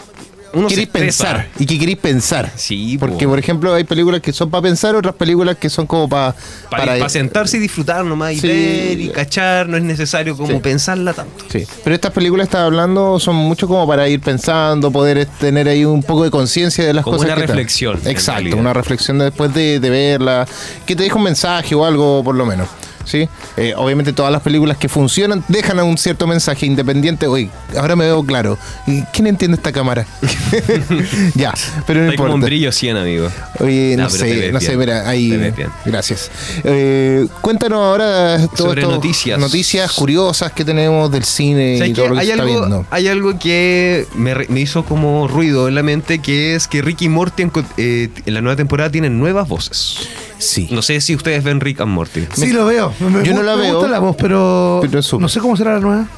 [0.54, 2.50] Uno queréis pensar y que queréis pensar.
[2.56, 3.30] Sí, Porque, po.
[3.30, 6.34] por ejemplo, hay películas que son para pensar, otras películas que son como pa-
[6.70, 8.46] para, para sentarse y disfrutar nomás y Sí.
[8.48, 10.58] ver y cachar, no es necesario como Sí.
[10.62, 11.44] pensarla tanto.
[11.50, 15.84] Sí, pero estas películas estás hablando son mucho como para ir pensando, poder tener ahí
[15.84, 17.32] un poco de conciencia de las Como cosas.
[17.32, 20.46] una que reflexión, Exacto, una reflexión de- después de, de verla,
[20.86, 22.68] que te deja un mensaje o algo por lo menos.
[23.04, 23.28] ¿Sí?
[23.56, 27.26] Eh, obviamente todas las películas que funcionan dejan un cierto mensaje independiente.
[27.26, 28.58] Oye, ahora me veo claro.
[28.86, 30.06] ¿Y ¿Quién entiende esta cámara?
[31.34, 31.52] ya,
[31.86, 32.46] pero no Hay como un importa.
[32.46, 33.28] brillo 100, amigo.
[33.60, 35.52] Oye, no, sé, no sé, mira, ahí.
[35.84, 36.30] Gracias.
[36.64, 39.38] Eh, cuéntanos ahora todo Sobre esto- noticias.
[39.38, 42.08] noticias curiosas que tenemos del cine y ¿Sabes todo qué?
[42.10, 42.86] lo que hay, está algo, viendo.
[42.90, 47.42] hay algo que me, hizo como ruido en la mente, que es que Ricky Morty
[47.42, 49.96] en, eh, en la nueva temporada tienen nuevas voces.
[50.38, 50.68] Sí.
[50.70, 52.26] No sé si ustedes ven Rick and Morty.
[52.34, 52.92] Sí, lo veo.
[53.00, 55.22] Me, Yo no la me veo, gusta la voz, pero, pero es súper.
[55.22, 56.08] no sé cómo será la nueva.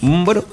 [0.00, 0.44] Mm, Bueno,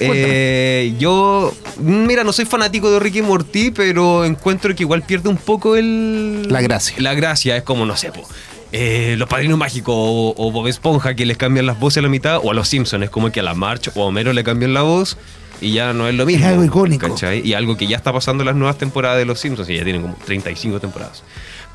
[0.00, 5.28] eh, yo, mira, no soy fanático de Ricky y Morty, pero encuentro que igual pierde
[5.28, 6.46] un poco el...
[6.50, 6.96] La gracia.
[6.98, 8.22] La gracia, es como, no sé, po,
[8.72, 12.08] eh, los padrinos mágicos o, o Bob Esponja que les cambian las voces a la
[12.08, 14.44] mitad, o a los Simpsons, es como que a la March o a Homero le
[14.44, 15.16] cambian la voz
[15.60, 16.46] y ya no es lo mismo.
[16.46, 17.08] algo icónico.
[17.08, 17.40] ¿cachai?
[17.46, 19.84] Y algo que ya está pasando en las nuevas temporadas de los Simpsons, y ya
[19.84, 21.22] tienen como 35 temporadas.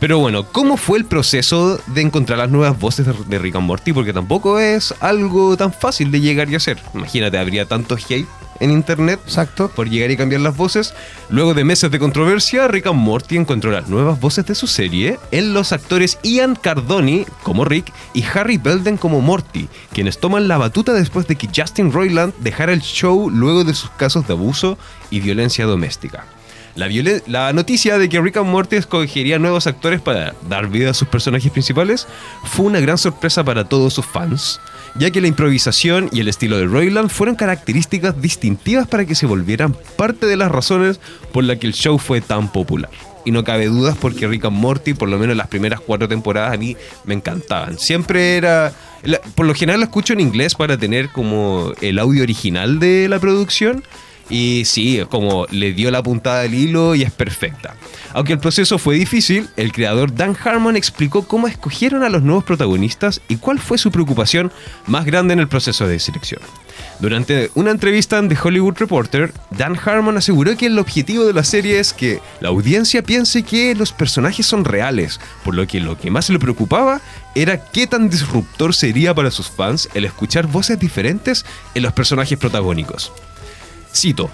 [0.01, 3.93] Pero bueno, ¿cómo fue el proceso de encontrar las nuevas voces de, Rick and Morty?
[3.93, 6.79] Porque tampoco es algo tan fácil de llegar y hacer.
[6.95, 8.27] Imagínate, habría tanto hate
[8.59, 9.69] en internet Exacto.
[9.69, 10.95] por llegar y cambiar las voces.
[11.29, 15.19] Luego de meses de controversia, Rick and Morty encontró las nuevas voces de su serie
[15.29, 20.57] en los actores Ian Cardoni como Rick y Harry Belden como Morty, quienes toman la
[20.57, 24.79] batuta después de que Justin Roiland dejara el show luego de sus casos de abuso
[25.11, 26.25] y violencia doméstica.
[26.75, 26.87] La,
[27.27, 31.07] la noticia de que Rick and Morty escogería nuevos actores para dar vida a sus
[31.07, 32.07] personajes principales
[32.45, 34.59] fue una gran sorpresa para todos sus fans,
[34.95, 39.25] ya que la improvisación y el estilo de Roiland fueron características distintivas para que se
[39.25, 40.99] volvieran parte de las razones
[41.33, 42.89] por las que el show fue tan popular.
[43.23, 46.53] Y no cabe dudas porque Rick and Morty, por lo menos las primeras cuatro temporadas,
[46.53, 47.77] a mí me encantaban.
[47.77, 48.73] Siempre era...
[49.03, 53.07] la- por lo general lo escucho en inglés para tener como el audio original de
[53.09, 53.83] la producción.
[54.31, 57.75] Y sí, como le dio la puntada del hilo y es perfecta.
[58.13, 62.45] Aunque el proceso fue difícil, el creador Dan Harmon explicó cómo escogieron a los nuevos
[62.45, 64.49] protagonistas y cuál fue su preocupación
[64.87, 66.41] más grande en el proceso de selección.
[67.01, 71.43] Durante una entrevista en The Hollywood Reporter, Dan Harmon aseguró que el objetivo de la
[71.43, 75.97] serie es que la audiencia piense que los personajes son reales, por lo que lo
[75.97, 77.01] que más le preocupaba
[77.35, 82.37] era qué tan disruptor sería para sus fans el escuchar voces diferentes en los personajes
[82.37, 83.11] protagónicos.
[83.93, 84.29] Cito.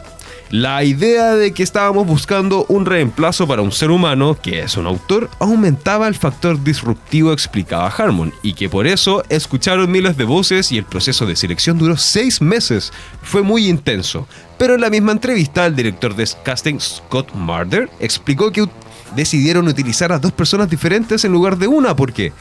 [0.50, 4.88] La idea de que estábamos buscando un reemplazo para un ser humano, que es un
[4.88, 10.72] autor, aumentaba el factor disruptivo, explicaba Harmon, y que por eso escucharon miles de voces
[10.72, 12.94] y el proceso de selección duró seis meses.
[13.22, 14.26] Fue muy intenso.
[14.58, 18.70] Pero en la misma entrevista, el director de casting, Scott Marder, explicó que
[19.16, 22.34] decidieron utilizar a dos personas diferentes en lugar de una porque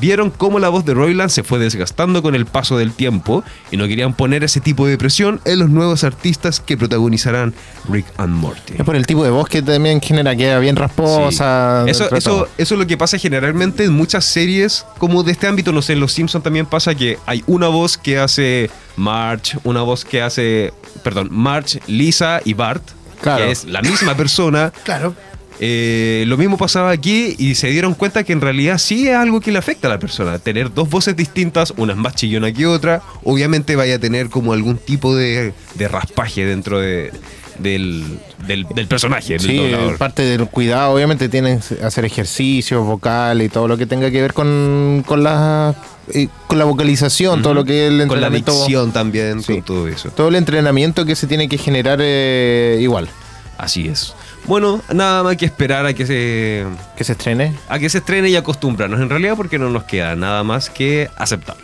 [0.00, 3.76] vieron cómo la voz de Roiland se fue desgastando con el paso del tiempo y
[3.76, 7.54] no querían poner ese tipo de presión en los nuevos artistas que protagonizarán
[7.88, 8.74] Rick and Morty.
[8.78, 11.84] Es por el tipo de voz que también genera, queda bien rasposa.
[11.84, 11.90] Sí.
[11.90, 15.92] Eso, es lo que pasa generalmente en muchas series como de este ámbito, no sé,
[15.92, 20.22] en Los Simpsons también pasa que hay una voz que hace Marge, una voz que
[20.22, 22.82] hace, perdón, Marge, Lisa y Bart,
[23.20, 23.44] Claro.
[23.46, 25.14] que es la misma persona, Claro.
[25.60, 29.40] Eh, lo mismo pasaba aquí y se dieron cuenta que en realidad sí es algo
[29.40, 30.38] que le afecta a la persona.
[30.38, 34.76] Tener dos voces distintas, una más chillona que otra, obviamente vaya a tener como algún
[34.78, 37.12] tipo de, de raspaje dentro de,
[37.60, 38.04] del,
[38.48, 39.34] del, del personaje.
[39.34, 39.96] del Sí, doblador.
[39.96, 44.20] parte del cuidado, obviamente, tienen que hacer ejercicios vocales y todo lo que tenga que
[44.20, 45.74] ver con, con la
[46.12, 48.52] eh, con la vocalización, todo lo que es el Con la entrenamiento.
[48.52, 49.54] dicción también, Sí.
[49.54, 50.10] con todo eso.
[50.10, 53.08] Todo el entrenamiento que se tiene que generar eh, igual.
[53.56, 54.14] Así es.
[54.46, 56.64] Bueno, nada más que esperar a que se
[56.96, 57.54] Que se estrene.
[57.68, 61.08] a que se estrene y acostumbrarnos en realidad porque no nos queda nada más que
[61.16, 61.62] aceptarlo.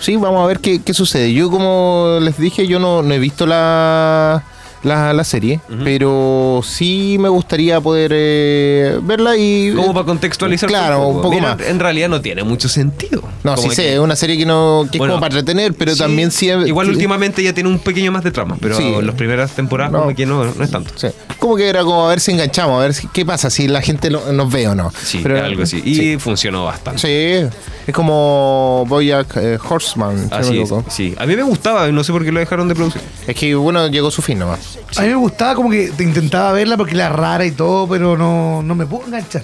[0.00, 1.32] Sí, vamos a ver qué, qué sucede.
[1.32, 4.44] Yo, como les dije, yo no, no he visto la,
[4.86, 9.72] la, la serie, pero sí me gustaría poder eh, verla y...
[9.74, 11.66] Como para contextualizar Claro, un poco Mira, más.
[11.66, 13.22] En realidad no tiene mucho sentido.
[13.44, 15.74] No, sí sé, que- es una serie que, no, que Bueno, es como para entretener,
[15.74, 16.46] pero sí, también sí...
[16.48, 18.84] Igual últimamente ya tiene un pequeño más de trama, pero Sí.
[18.94, 20.02] en las primeras temporadas No.
[20.02, 20.92] como que no, no es tanto.
[20.96, 21.08] Sí.
[21.38, 23.82] Como que era como a ver si enganchamos, a ver si- qué pasa, si la
[23.82, 24.92] gente lo- nos ve o no.
[25.02, 25.82] Sí, Pero- algo así.
[25.84, 27.00] Y funcionó bastante.
[27.00, 27.48] Sí,
[27.86, 30.28] es como Boyack eh, Horseman.
[30.30, 31.14] Así es, sí.
[31.18, 33.02] A mí me gustaba, no sé por qué lo dejaron de producir.
[33.26, 34.75] Es que bueno, llegó su fin nomás.
[34.96, 38.16] A mí me gustaba como que te intentaba verla porque era rara y todo, pero
[38.16, 39.42] no, no me puedo enganchar.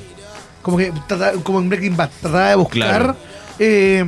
[0.62, 0.92] Como que
[1.42, 3.16] como en Breaking Bad, trataba de buscar Claro.
[3.58, 4.04] eh,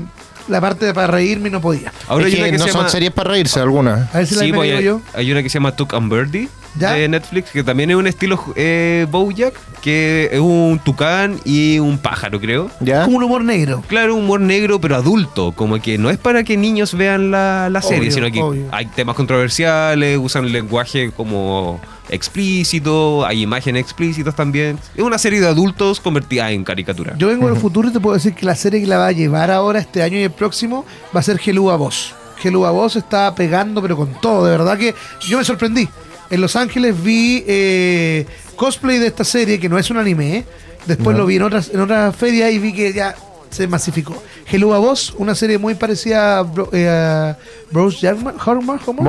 [0.48, 1.92] la parte de para reírme y no podía.
[2.06, 2.90] Ahora es hay que una que no se son llama...
[2.90, 4.14] series para reírse algunas.
[4.14, 5.00] A ver si Sí, la pues, yo.
[5.14, 6.92] hay una que se llama Tuck and Birdie ¿Ya?
[6.92, 11.98] de Netflix, que también es un estilo eh, Bojack, que es un tucán y un
[11.98, 12.70] pájaro, creo.
[12.80, 13.04] ¿Ya?
[13.04, 13.82] Como un humor negro.
[13.86, 15.52] Claro, humor negro, pero adulto.
[15.52, 18.68] Como que no es para que niños vean la, la serie, Obvio, sino que obvio.
[18.72, 24.78] hay temas controversiales, usan lenguaje como explícito, hay imágenes explícitas también.
[24.94, 27.14] Es una serie de adultos convertida en caricatura.
[27.16, 29.12] Yo vengo del futuro y te puedo decir que la serie que la va a
[29.12, 30.84] llevar ahora este año y el próximo
[31.14, 32.14] va a ser Gelúa Voz.
[32.38, 34.44] Gelúa Voz está pegando, pero con todo.
[34.44, 35.88] De verdad que yo me sorprendí.
[36.34, 40.38] En Los Ángeles vi eh, cosplay de esta serie, que no es un anime.
[40.38, 40.44] ¿eh?
[40.86, 43.14] Después lo vi en otras en otra feria y vi que ya
[43.50, 44.20] se masificó.
[44.46, 47.38] Gelúa Voz, una serie muy parecida a, Bro- eh, a
[47.70, 49.02] Bruce Jackman, Horman, ¿cómo?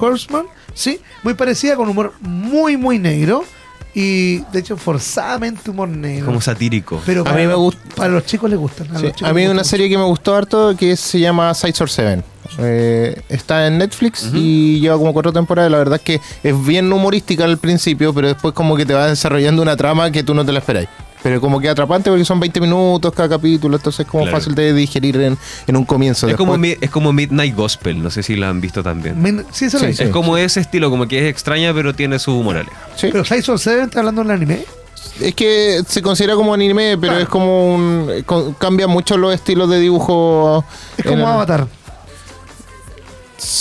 [0.00, 0.46] Horseman.
[0.74, 3.44] Sí, muy parecida con humor muy, muy negro.
[3.94, 6.26] Y de hecho, forzadamente humor negro.
[6.26, 7.00] Como satírico.
[7.06, 8.94] Pero A para, mí me gusta- para los chicos les gustan.
[8.94, 11.88] A, Sí, a mí una serie que me gustó harto que se llama Sides or
[11.88, 12.22] Seven.
[12.58, 15.70] Eh, está en Netflix y lleva como cuatro temporadas.
[15.70, 19.06] La verdad es que es bien humorística al principio, pero después como que te va
[19.08, 20.88] desarrollando una trama que tú no te la esperáis.
[21.22, 24.36] Pero como que atrapante porque son 20 minutos cada capítulo, entonces es como Claro.
[24.36, 26.28] fácil de digerir en, en un comienzo.
[26.28, 29.44] es, como, mi- es como Midnight Gospel, no sé si la han visto también.
[29.50, 30.04] Sí, eso lo Sí, hice.
[30.04, 32.76] Es como ese estilo, como que es extraña, pero tiene su moraleja.
[32.96, 33.08] Sí.
[33.10, 33.22] Pero
[33.54, 34.64] of Seven está hablando del anime.
[35.20, 37.22] Es que se considera como anime, pero Claro.
[37.24, 38.08] es como un...
[38.12, 38.24] eh,
[38.58, 40.64] Cambia mucho los estilos de dibujo.
[40.98, 41.66] Es en como el- Avatar.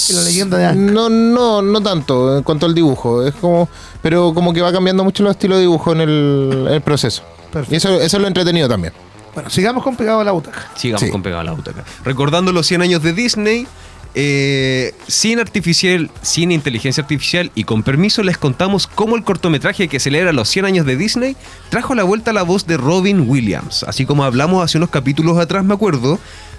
[0.09, 0.93] Y la leyenda de Aang.
[0.93, 3.25] No, no, no tanto en cuanto al dibujo.
[3.25, 3.67] Es como,
[4.01, 7.23] pero como que va cambiando mucho los estilos de dibujo en el, en el proceso.
[7.51, 7.73] Perfecto.
[7.73, 8.93] Y eso, eso es lo entretenido también.
[9.33, 10.69] Bueno, sigamos con pegado a la butaca.
[10.75, 11.09] Sigamos Sí.
[11.09, 11.83] con Pegado a la Butaca.
[12.05, 13.67] Recordando los 100 años de Disney,
[14.13, 19.99] eh, sin artificial, sin inteligencia artificial y con permiso les contamos cómo el cortometraje que
[19.99, 21.35] celebra los 100 años de Disney
[21.69, 23.83] trajo a la vuelta la voz de Robin Williams.
[23.83, 26.17] Así como hablamos hace unos capítulos atrás, me acuerdo,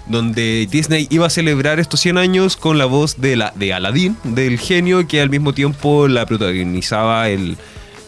[0.09, 4.17] donde Disney iba a celebrar estos 100 años con la voz de, la, de Aladdin,
[4.23, 7.57] del genio que al mismo tiempo la protagonizaba el,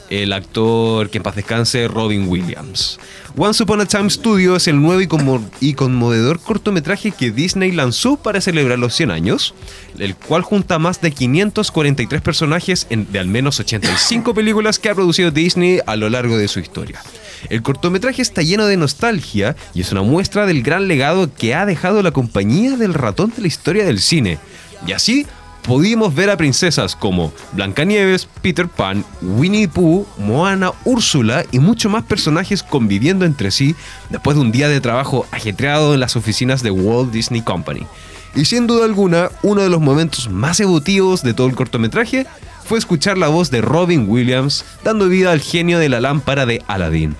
[0.09, 2.99] el actor que en paz descanse, Robin Williams.
[3.37, 5.43] Once Upon a Time Studio es el nuevo y, conmo-
[5.75, 9.53] conmovedor cortometraje que Disney lanzó para celebrar los 100 años,
[9.99, 14.95] el cual junta más de 543 personajes en- de al menos 85 películas que ha
[14.95, 17.01] producido Disney a lo largo de su historia.
[17.49, 21.65] El cortometraje está lleno de nostalgia y es una muestra del gran legado que ha
[21.65, 24.39] dejado la compañía del ratón de la historia del cine.
[24.87, 25.25] Y así
[25.69, 32.03] pudimos ver a princesas como Blancanieves, Peter Pan, Winnie Pooh, Moana, Úrsula y muchos más
[32.05, 33.75] personajes conviviendo entre sí
[34.09, 37.85] después de un día de trabajo ajetreado en las oficinas de Walt Disney Company.
[38.33, 42.25] Y sin duda alguna, uno de los momentos más emotivos de todo el cortometraje
[42.65, 46.63] fue escuchar la voz de Robin Williams dando vida al genio de la lámpara de
[46.65, 47.15] Aladdin.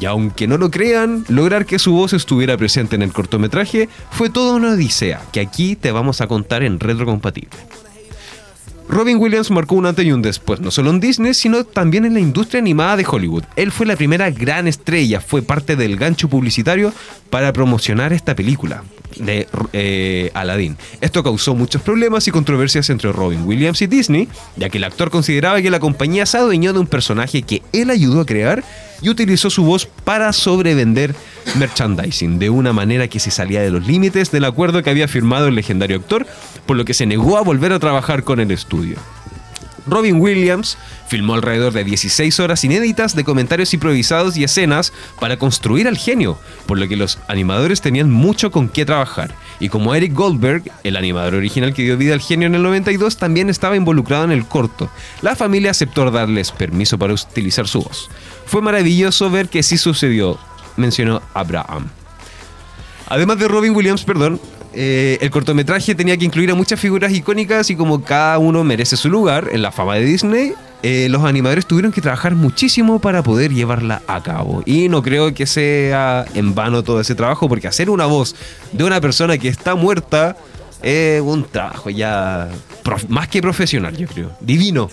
[0.00, 4.30] Y aunque no lo crean, lograr que su voz estuviera presente en el cortometraje fue
[4.30, 7.56] toda una odisea que aquí te vamos a contar en retrocompatible.
[8.88, 12.14] Robin Williams marcó un antes y un después, no solo en Disney, sino también en
[12.14, 13.44] la industria animada de Hollywood.
[13.54, 16.92] Él fue la primera gran estrella, fue parte del gancho publicitario
[17.28, 18.82] para promocionar esta película
[19.16, 20.76] de eh, Aladdin.
[21.00, 25.10] Esto causó muchos problemas y controversias entre Robin Williams y Disney, ya que el actor
[25.10, 28.64] consideraba que la compañía se adueñó de un personaje que él ayudó a crear
[29.00, 31.14] y utilizó su voz para sobrevender
[31.56, 35.48] merchandising de una manera que se salía de los límites del acuerdo que había firmado
[35.48, 36.26] el legendario actor,
[36.66, 38.96] por lo que se negó a volver a trabajar con el estudio.
[39.88, 40.76] Robin Williams
[41.08, 46.38] filmó alrededor de 16 horas inéditas de comentarios improvisados y escenas para construir al genio,
[46.66, 49.34] por lo que los animadores tenían mucho con qué trabajar.
[49.60, 53.16] Y como Eric Goldberg, el animador original que dio vida al genio en el 92,
[53.16, 54.90] también estaba involucrado en el corto,
[55.22, 58.08] la familia aceptó darles permiso para utilizar su voz.
[58.46, 60.38] Fue maravilloso ver que sí sucedió,
[60.76, 61.88] mencionó Abraham.
[63.08, 64.40] Además de Robin Williams, perdón,
[64.74, 68.96] eh, el cortometraje tenía que incluir a muchas figuras icónicas y como cada uno merece
[68.96, 70.52] su lugar en la fama de Disney,
[70.82, 74.62] eh, los animadores tuvieron que trabajar muchísimo para poder llevarla a cabo.
[74.66, 78.36] Y no creo que sea en vano todo ese trabajo, porque hacer una voz
[78.72, 80.36] de una persona que está muerta
[80.82, 82.48] es un trabajo ya
[83.08, 84.30] más que profesional, yo creo.
[84.40, 84.88] Divino.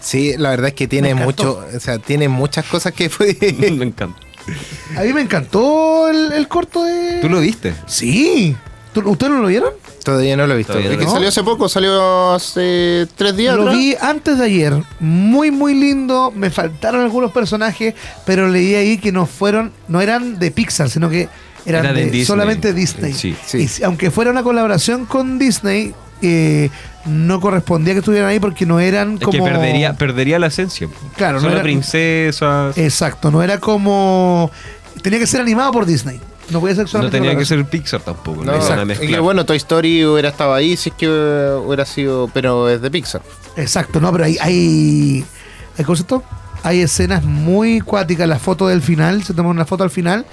[0.00, 3.36] Sí, la verdad es que tiene mucho, o sea, tiene muchas cosas que fue.
[3.58, 4.23] Me encanta.
[4.96, 7.20] A mí me encantó el, el corto de.
[7.20, 7.74] ¿Tú lo viste?
[7.86, 8.56] Sí.
[8.92, 9.70] ¿Tú- ¿Ustedes no lo vieron?
[10.04, 10.78] Todavía no lo he visto.
[10.78, 11.10] Es que ¿No?
[11.10, 13.56] salió hace poco, salió hace tres días.
[13.56, 13.76] Lo atrás.
[13.78, 14.74] vi antes de ayer.
[15.00, 16.30] Muy, muy lindo.
[16.36, 17.94] Me faltaron algunos personajes,
[18.26, 21.28] pero leí ahí que no fueron, no eran de Pixar, sino que
[21.66, 22.24] eran Era de de Disney.
[22.26, 23.14] solamente Disney.
[23.14, 23.34] Sí.
[23.46, 23.58] Sí.
[23.58, 26.68] Y si- aunque fuera una colaboración con Disney, eh,
[27.06, 29.32] no correspondía que estuvieran ahí porque no eran Es como.
[29.32, 30.88] que perdería, perdería la esencia.
[31.16, 32.76] Claro, Son no las era- princesas.
[32.78, 34.50] Exacto, no era como.
[35.02, 36.20] Tenía que ser animado por Disney.
[36.50, 38.44] No podía ser no solamente tenía que ser Pixar tampoco.
[38.44, 38.52] No,
[39.00, 42.82] y que bueno, Toy Story hubiera estado ahí si es que hubiera sido, pero es
[42.82, 43.22] de Pixar.
[43.56, 44.36] Exacto, no, pero hay.
[44.40, 45.24] hay,
[45.78, 46.36] hay ¿cómo se llama esto?
[46.62, 48.28] Hay escenas muy cuáticas.
[48.28, 50.24] La foto del final, se toma una foto al final.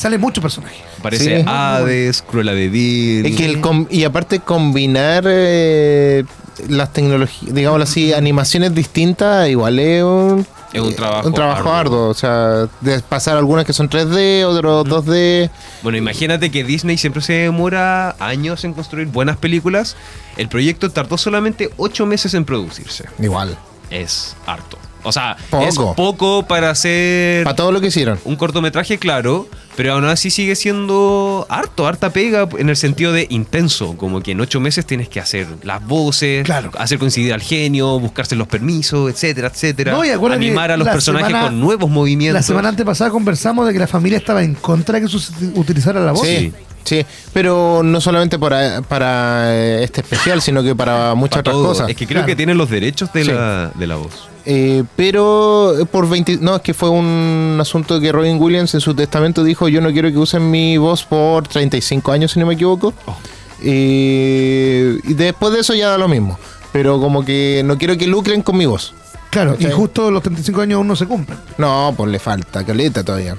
[0.00, 0.76] Sale mucho personaje.
[1.02, 1.44] Parece Sí.
[1.46, 3.26] Hades, Cruella de Vil.
[3.26, 6.24] Es que el com- y aparte combinar eh,
[6.68, 11.74] las tecnologías, digámoslo así, animaciones distintas, igual es un, Es un trabajo un trabajo arduo.
[11.98, 12.08] arduo.
[12.08, 15.50] O sea, de pasar algunas que son 3D, otros 2D.
[15.82, 19.96] Bueno, imagínate que Disney siempre se demora años en construir buenas películas.
[20.38, 23.04] El proyecto tardó solamente 8 meses en producirse.
[23.18, 23.58] Igual.
[23.90, 24.78] Es harto.
[25.02, 25.64] O sea, Poco.
[25.66, 28.18] es poco para hacer Para todo lo que hicieron.
[28.24, 33.26] un cortometraje, claro, pero aún así sigue siendo harto, harta pega en el sentido de
[33.30, 33.96] intenso.
[33.96, 36.70] Como que en 8 meses tienes que hacer las voces, Claro.
[36.78, 39.92] hacer coincidir al genio, buscarse los permisos, etcétera, etcétera.
[39.92, 42.34] No, y Animar a los personajes semana- con nuevos movimientos.
[42.34, 46.00] La semana antepasada conversamos de que la familia estaba en contra de que se utilizara
[46.00, 46.26] la voz.
[46.26, 46.52] Sí,
[46.84, 51.54] sí, pero no solamente para, para eh, este especial, sino que para muchas Para otras
[51.56, 51.66] todo.
[51.68, 51.88] cosas.
[51.90, 52.26] Es que creo Claro.
[52.26, 53.30] que tienen los derechos de, Sí.
[53.32, 54.28] la, de la voz.
[54.46, 56.38] Eh, pero por 20...
[56.40, 59.92] No, es que fue un asunto que Robin Williams en su testamento dijo, yo no
[59.92, 62.94] quiero que usen mi voz por 35 años, si no me equivoco.
[63.06, 63.16] Oh.
[63.62, 66.38] Eh, y después de eso ya da lo mismo.
[66.72, 68.94] Pero como que no quiero que lucren con mi voz.
[69.30, 71.38] Claro, y justo los 35 años aún no se cumplen.
[71.58, 73.36] No, pues le falta caleta todavía.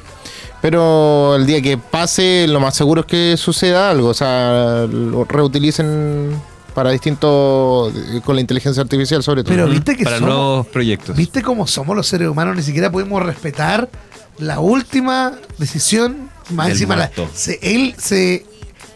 [0.61, 4.09] Pero el día que pase, lo más seguro es que suceda algo.
[4.09, 6.39] O sea, lo reutilicen
[6.75, 7.91] para distintos.
[8.23, 9.53] con la inteligencia artificial, sobre todo.
[9.53, 11.15] Pero viste que Para somos- nuevos proyectos.
[11.17, 12.55] ¿Viste cómo somos los seres humanos?
[12.55, 13.89] Ni siquiera podemos respetar
[14.37, 16.29] la última decisión.
[16.51, 18.45] Más Del encima, la- se- él se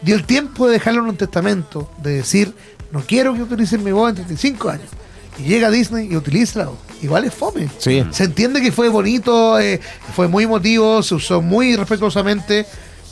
[0.02, 2.54] dio el tiempo de dejarlo en un testamento, de decir,
[2.92, 4.88] no quiero que utilicen mi voz en 35 años.
[5.38, 6.68] Y llega Disney y utiliza.
[7.02, 7.68] Igual es fome.
[7.78, 8.04] Sí.
[8.10, 9.80] Se entiende que fue bonito, eh,
[10.14, 12.64] fue muy emotivo, se usó muy respetuosamente,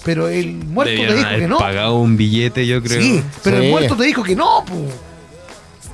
[0.04, 1.58] pero el muerto te dijo haber que no.
[1.58, 3.00] pagado un billete, yo creo.
[3.00, 3.64] Sí, pero Sí.
[3.66, 4.86] el muerto te dijo que no, pu.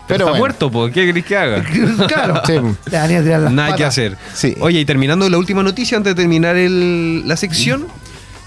[0.07, 0.39] Pero está bueno.
[0.39, 1.65] muerto, ¿por qué querés que haga?
[2.09, 2.43] claro.
[2.45, 2.53] Sí.
[2.91, 3.89] Le van a ir a tirar las Nada que patas.
[3.95, 4.17] hacer.
[4.35, 4.57] Sí.
[4.61, 7.87] Oye, y terminando la última noticia, antes de terminar el- la sección,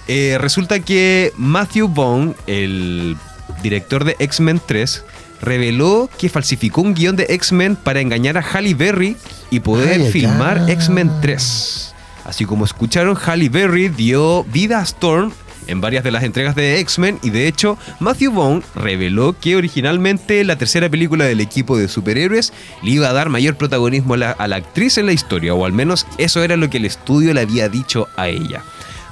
[0.10, 3.16] eh, resulta que Matthew Vaughn, el
[3.62, 5.04] director de X-Men 3,
[5.44, 9.18] reveló que falsificó un guion de X-Men para engañar a Halle Berry
[9.52, 10.70] y poder Ay, filmar.
[10.70, 11.94] X-Men 3.
[12.26, 15.32] Así como escucharon, Halle Berry dio vida a Storm
[15.68, 20.44] en varias de las entregas de X-Men y de hecho Matthew Vaughn reveló que originalmente
[20.44, 24.32] la tercera película del equipo de superhéroes le iba a dar mayor protagonismo a la,
[24.32, 27.34] a la actriz en la historia, o al menos eso era lo que el estudio
[27.34, 28.64] le había dicho a ella.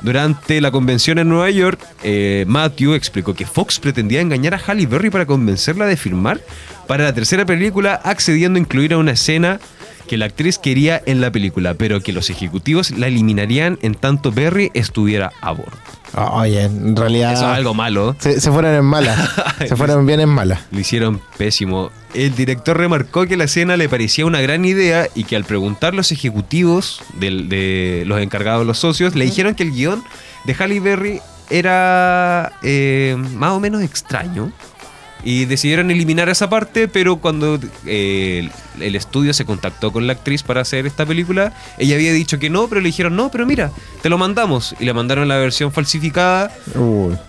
[0.02, 4.88] Durante la convención en Nueva York, eh, Matthew explicó que Fox pretendía engañar a Halle
[4.88, 6.42] Berry para convencerla de firmar
[6.88, 9.60] para la tercera película, accediendo a incluir a una escena
[10.08, 14.32] que la actriz quería en la película, pero que los ejecutivos la eliminarían en tanto
[14.32, 15.78] Berry estuviera a bordo.
[16.16, 17.34] Oye, en realidad.
[17.34, 18.16] Eso es algo malo.
[18.20, 19.16] Se, se fueron en mala.
[19.68, 20.62] se fueron bien en mala.
[20.72, 21.90] Lo hicieron pésimo.
[22.14, 25.94] El director remarcó que la escena le parecía una gran idea y que al preguntar
[25.94, 30.04] los ejecutivos del- de los encargados, los socios, le dijeron que el guion
[30.44, 34.52] de Halle Berry era eh, más o menos extraño,
[35.24, 40.14] Y decidieron eliminar esa parte, pero cuando eh, el, el estudio se contactó con la
[40.14, 43.46] actriz para hacer esta película, ella había dicho que no, pero le dijeron, no, pero
[43.46, 44.76] mira, te lo mandamos.
[44.80, 46.52] Y le mandaron la versión falsificada.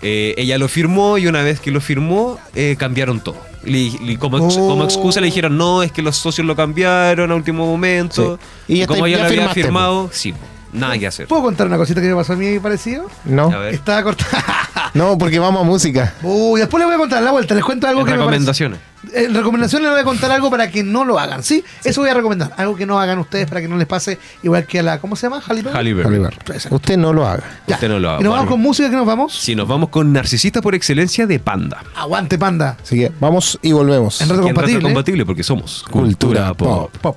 [0.03, 3.37] Eh, ella lo firmó y una vez que lo firmó, eh, cambiaron todo.
[3.65, 4.69] Le- le- como, ex- Oh.
[4.69, 8.39] como excusa le dijeron, no, es que los socios lo cambiaron a último momento.
[8.67, 8.75] Sí.
[8.75, 10.35] Y ya como está- ella ya lo había firmado, sí,
[10.73, 11.29] nada que hacer.
[11.29, 13.09] ¿Puedo contar una cosita que me pasó a mí parecido?
[13.25, 13.53] No.
[13.53, 13.75] A ver.
[13.75, 14.45] Estaba cortada.
[14.95, 16.15] No, porque vamos a música.
[16.23, 17.55] Uy, después les voy a contar la vuelta.
[17.55, 18.79] Les cuento algo En que me parece- recomendaciones.
[19.15, 21.65] En recomendaciones les voy a contar algo para que no lo hagan, ¿sí?
[21.83, 22.53] Eso voy a recomendar.
[22.57, 25.01] Algo que no hagan ustedes para que no les pase igual que a la.
[25.01, 25.43] ¿Cómo se llama?
[25.45, 25.77] Halle Berry?
[25.77, 26.09] Halle Berry.
[26.09, 26.77] Oliver, Exacto.
[26.77, 27.43] Usted no lo haga.
[27.67, 27.77] Ya.
[27.77, 29.35] Usted no lo haga, Y nos vamos con música que nos vamos.
[29.35, 31.83] Si nos vamos con Narcisista por excelencia de Panda.
[31.97, 32.77] Aguante, panda.
[32.81, 34.21] Así que vamos y volvemos.
[34.21, 34.75] En rato Y en compatible.
[34.79, 36.93] Reto compatible porque somos Cultura pop.
[36.93, 36.97] Pop.
[37.01, 37.17] Pop.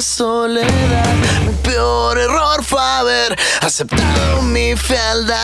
[0.00, 1.14] Soledad.
[1.46, 5.36] Mi peor error fue haber aceptado mi fealdad.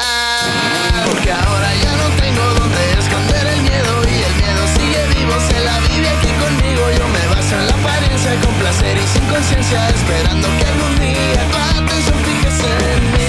[1.05, 5.61] Porque ahora ya no tengo donde esconder el miedo y el miedo sigue vivo, se
[5.61, 6.83] la vive aquí conmigo.
[6.97, 11.43] Yo me baso en la apariencia con placer y sin conciencia, esperando que algún día
[11.51, 13.29] tu atención fijes en mí.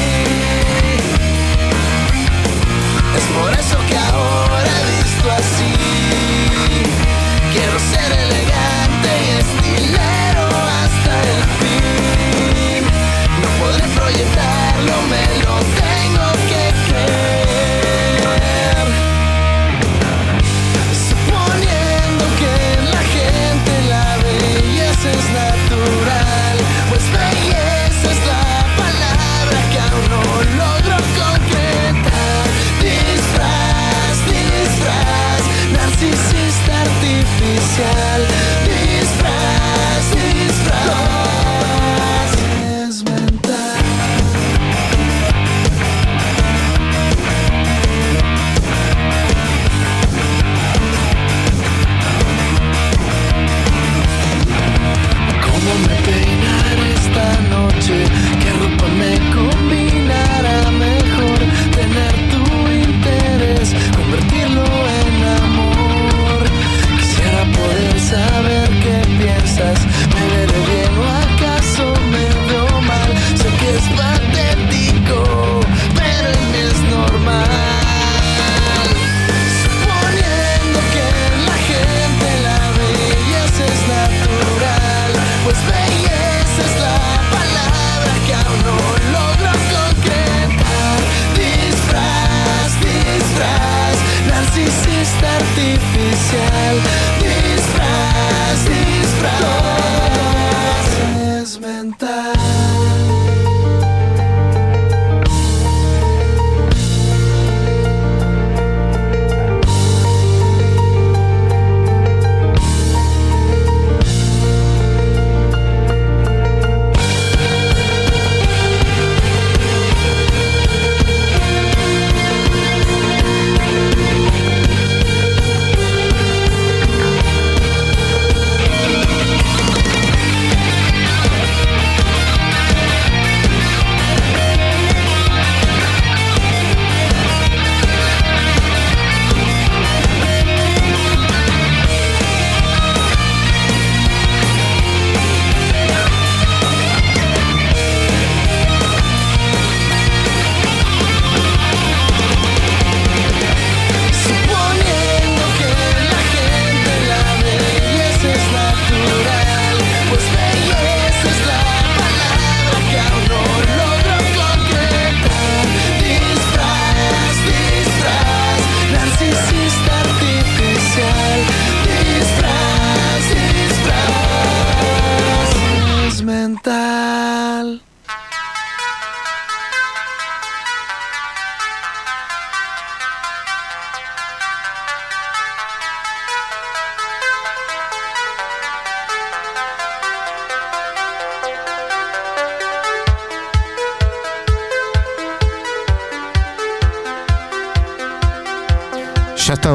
[3.17, 5.73] Es por eso que ahora visto así
[7.51, 8.78] Quiero ser elegante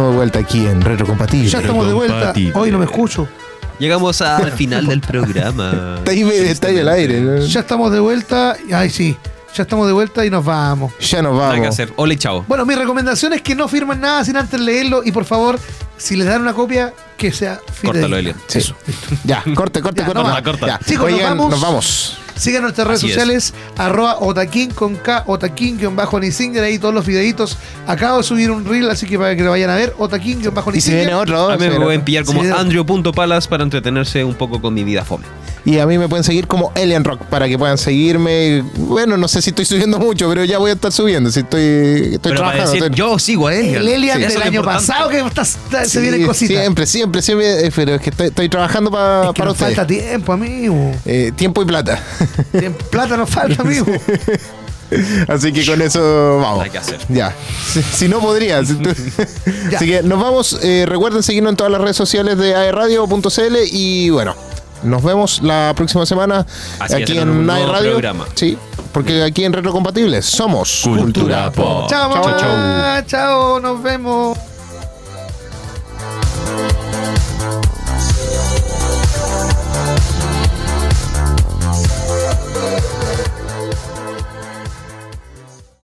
[0.05, 1.49] estamos de vuelta aquí en Retrocompatible.
[1.49, 2.33] Ya estamos de vuelta.
[2.55, 3.29] Hoy no me escucho.
[3.79, 5.97] Llegamos al final del programa.
[5.99, 7.21] Está ahí, está ahí al aire.
[7.21, 7.39] ¿no?
[7.45, 8.57] Ya estamos de vuelta.
[8.73, 9.17] Ay, sí.
[9.57, 10.93] Ya estamos de vuelta y nos vamos.
[11.01, 11.75] Ya nos Nada que vamos.
[11.75, 11.93] hacer.
[11.97, 12.45] Hola y chao.
[12.47, 15.59] Bueno, mi recomendación es que no firmen nada sin antes leerlo y por favor,
[15.97, 18.19] si les dan una copia, que sea Córtalo, fidedigna.
[18.19, 18.35] Elio.
[18.49, 18.75] Sí.
[19.25, 20.23] Ya, corte, corte, Ya, corte.
[20.23, 20.43] no.
[20.43, 20.67] Corta.
[20.67, 20.79] Ya.
[20.85, 21.51] Chicos, nos Oigan, vamos.
[21.51, 22.19] nos vamos.
[22.37, 23.15] Sigan nuestras redes Así es.
[23.15, 27.57] sociales, arroba otaquín con K, otaquín guion bajo Nisinger, ahí todos los videitos.
[27.87, 30.55] Acabo de subir un reel, así que para que lo vayan a ver, otaquín guion
[30.55, 31.51] bajo Y si viene otro.
[31.51, 32.51] A mí me pueden pillar como Sí.
[32.51, 35.25] Andrew.palas para entretenerse un poco con mi vida fome.
[35.67, 38.63] Y a mí me pueden seguir como Alien Rock para que puedan seguirme.
[38.77, 41.31] Bueno, no sé si estoy subiendo mucho, pero ya voy a estar subiendo.
[41.33, 42.71] Si estoy, estoy Pero trabajando.
[42.71, 43.75] decir, estoy- yo sigo a él.
[43.77, 44.87] El Elian es del año importante.
[44.89, 46.59] pasado que está- está- se Sí, vienen cositas.
[46.61, 47.67] Siempre, siempre, siempre.
[47.67, 49.77] eh, Pero es que estoy, estoy trabajando pa- Es que para nos ustedes.
[49.77, 50.93] falta tiempo, amigo.
[51.07, 51.99] Eh, tiempo y plata.
[52.59, 53.87] Tiempo- Plata nos falta, amigo.
[55.29, 56.63] Así que con eso vamos.
[56.63, 56.99] Hay que hacer.
[57.09, 57.35] Ya.
[57.73, 58.63] Si, si no podría.
[58.65, 58.91] si tú-
[59.71, 59.79] Ya.
[59.79, 60.59] Así que nos vamos.
[60.63, 64.35] Eh, recuerden seguirnos en todas las redes sociales de aerradio.cl y bueno.
[64.85, 66.47] Nos vemos la próxima semana
[66.79, 67.91] Así aquí en nuevo Radio.
[67.93, 68.25] programa.
[68.35, 68.57] Sí,
[68.93, 71.89] porque aquí en Retrocompatibles somos Cultura Pop.
[71.89, 73.03] chao, Chao, chao.
[73.07, 74.39] Chao, nos vemos.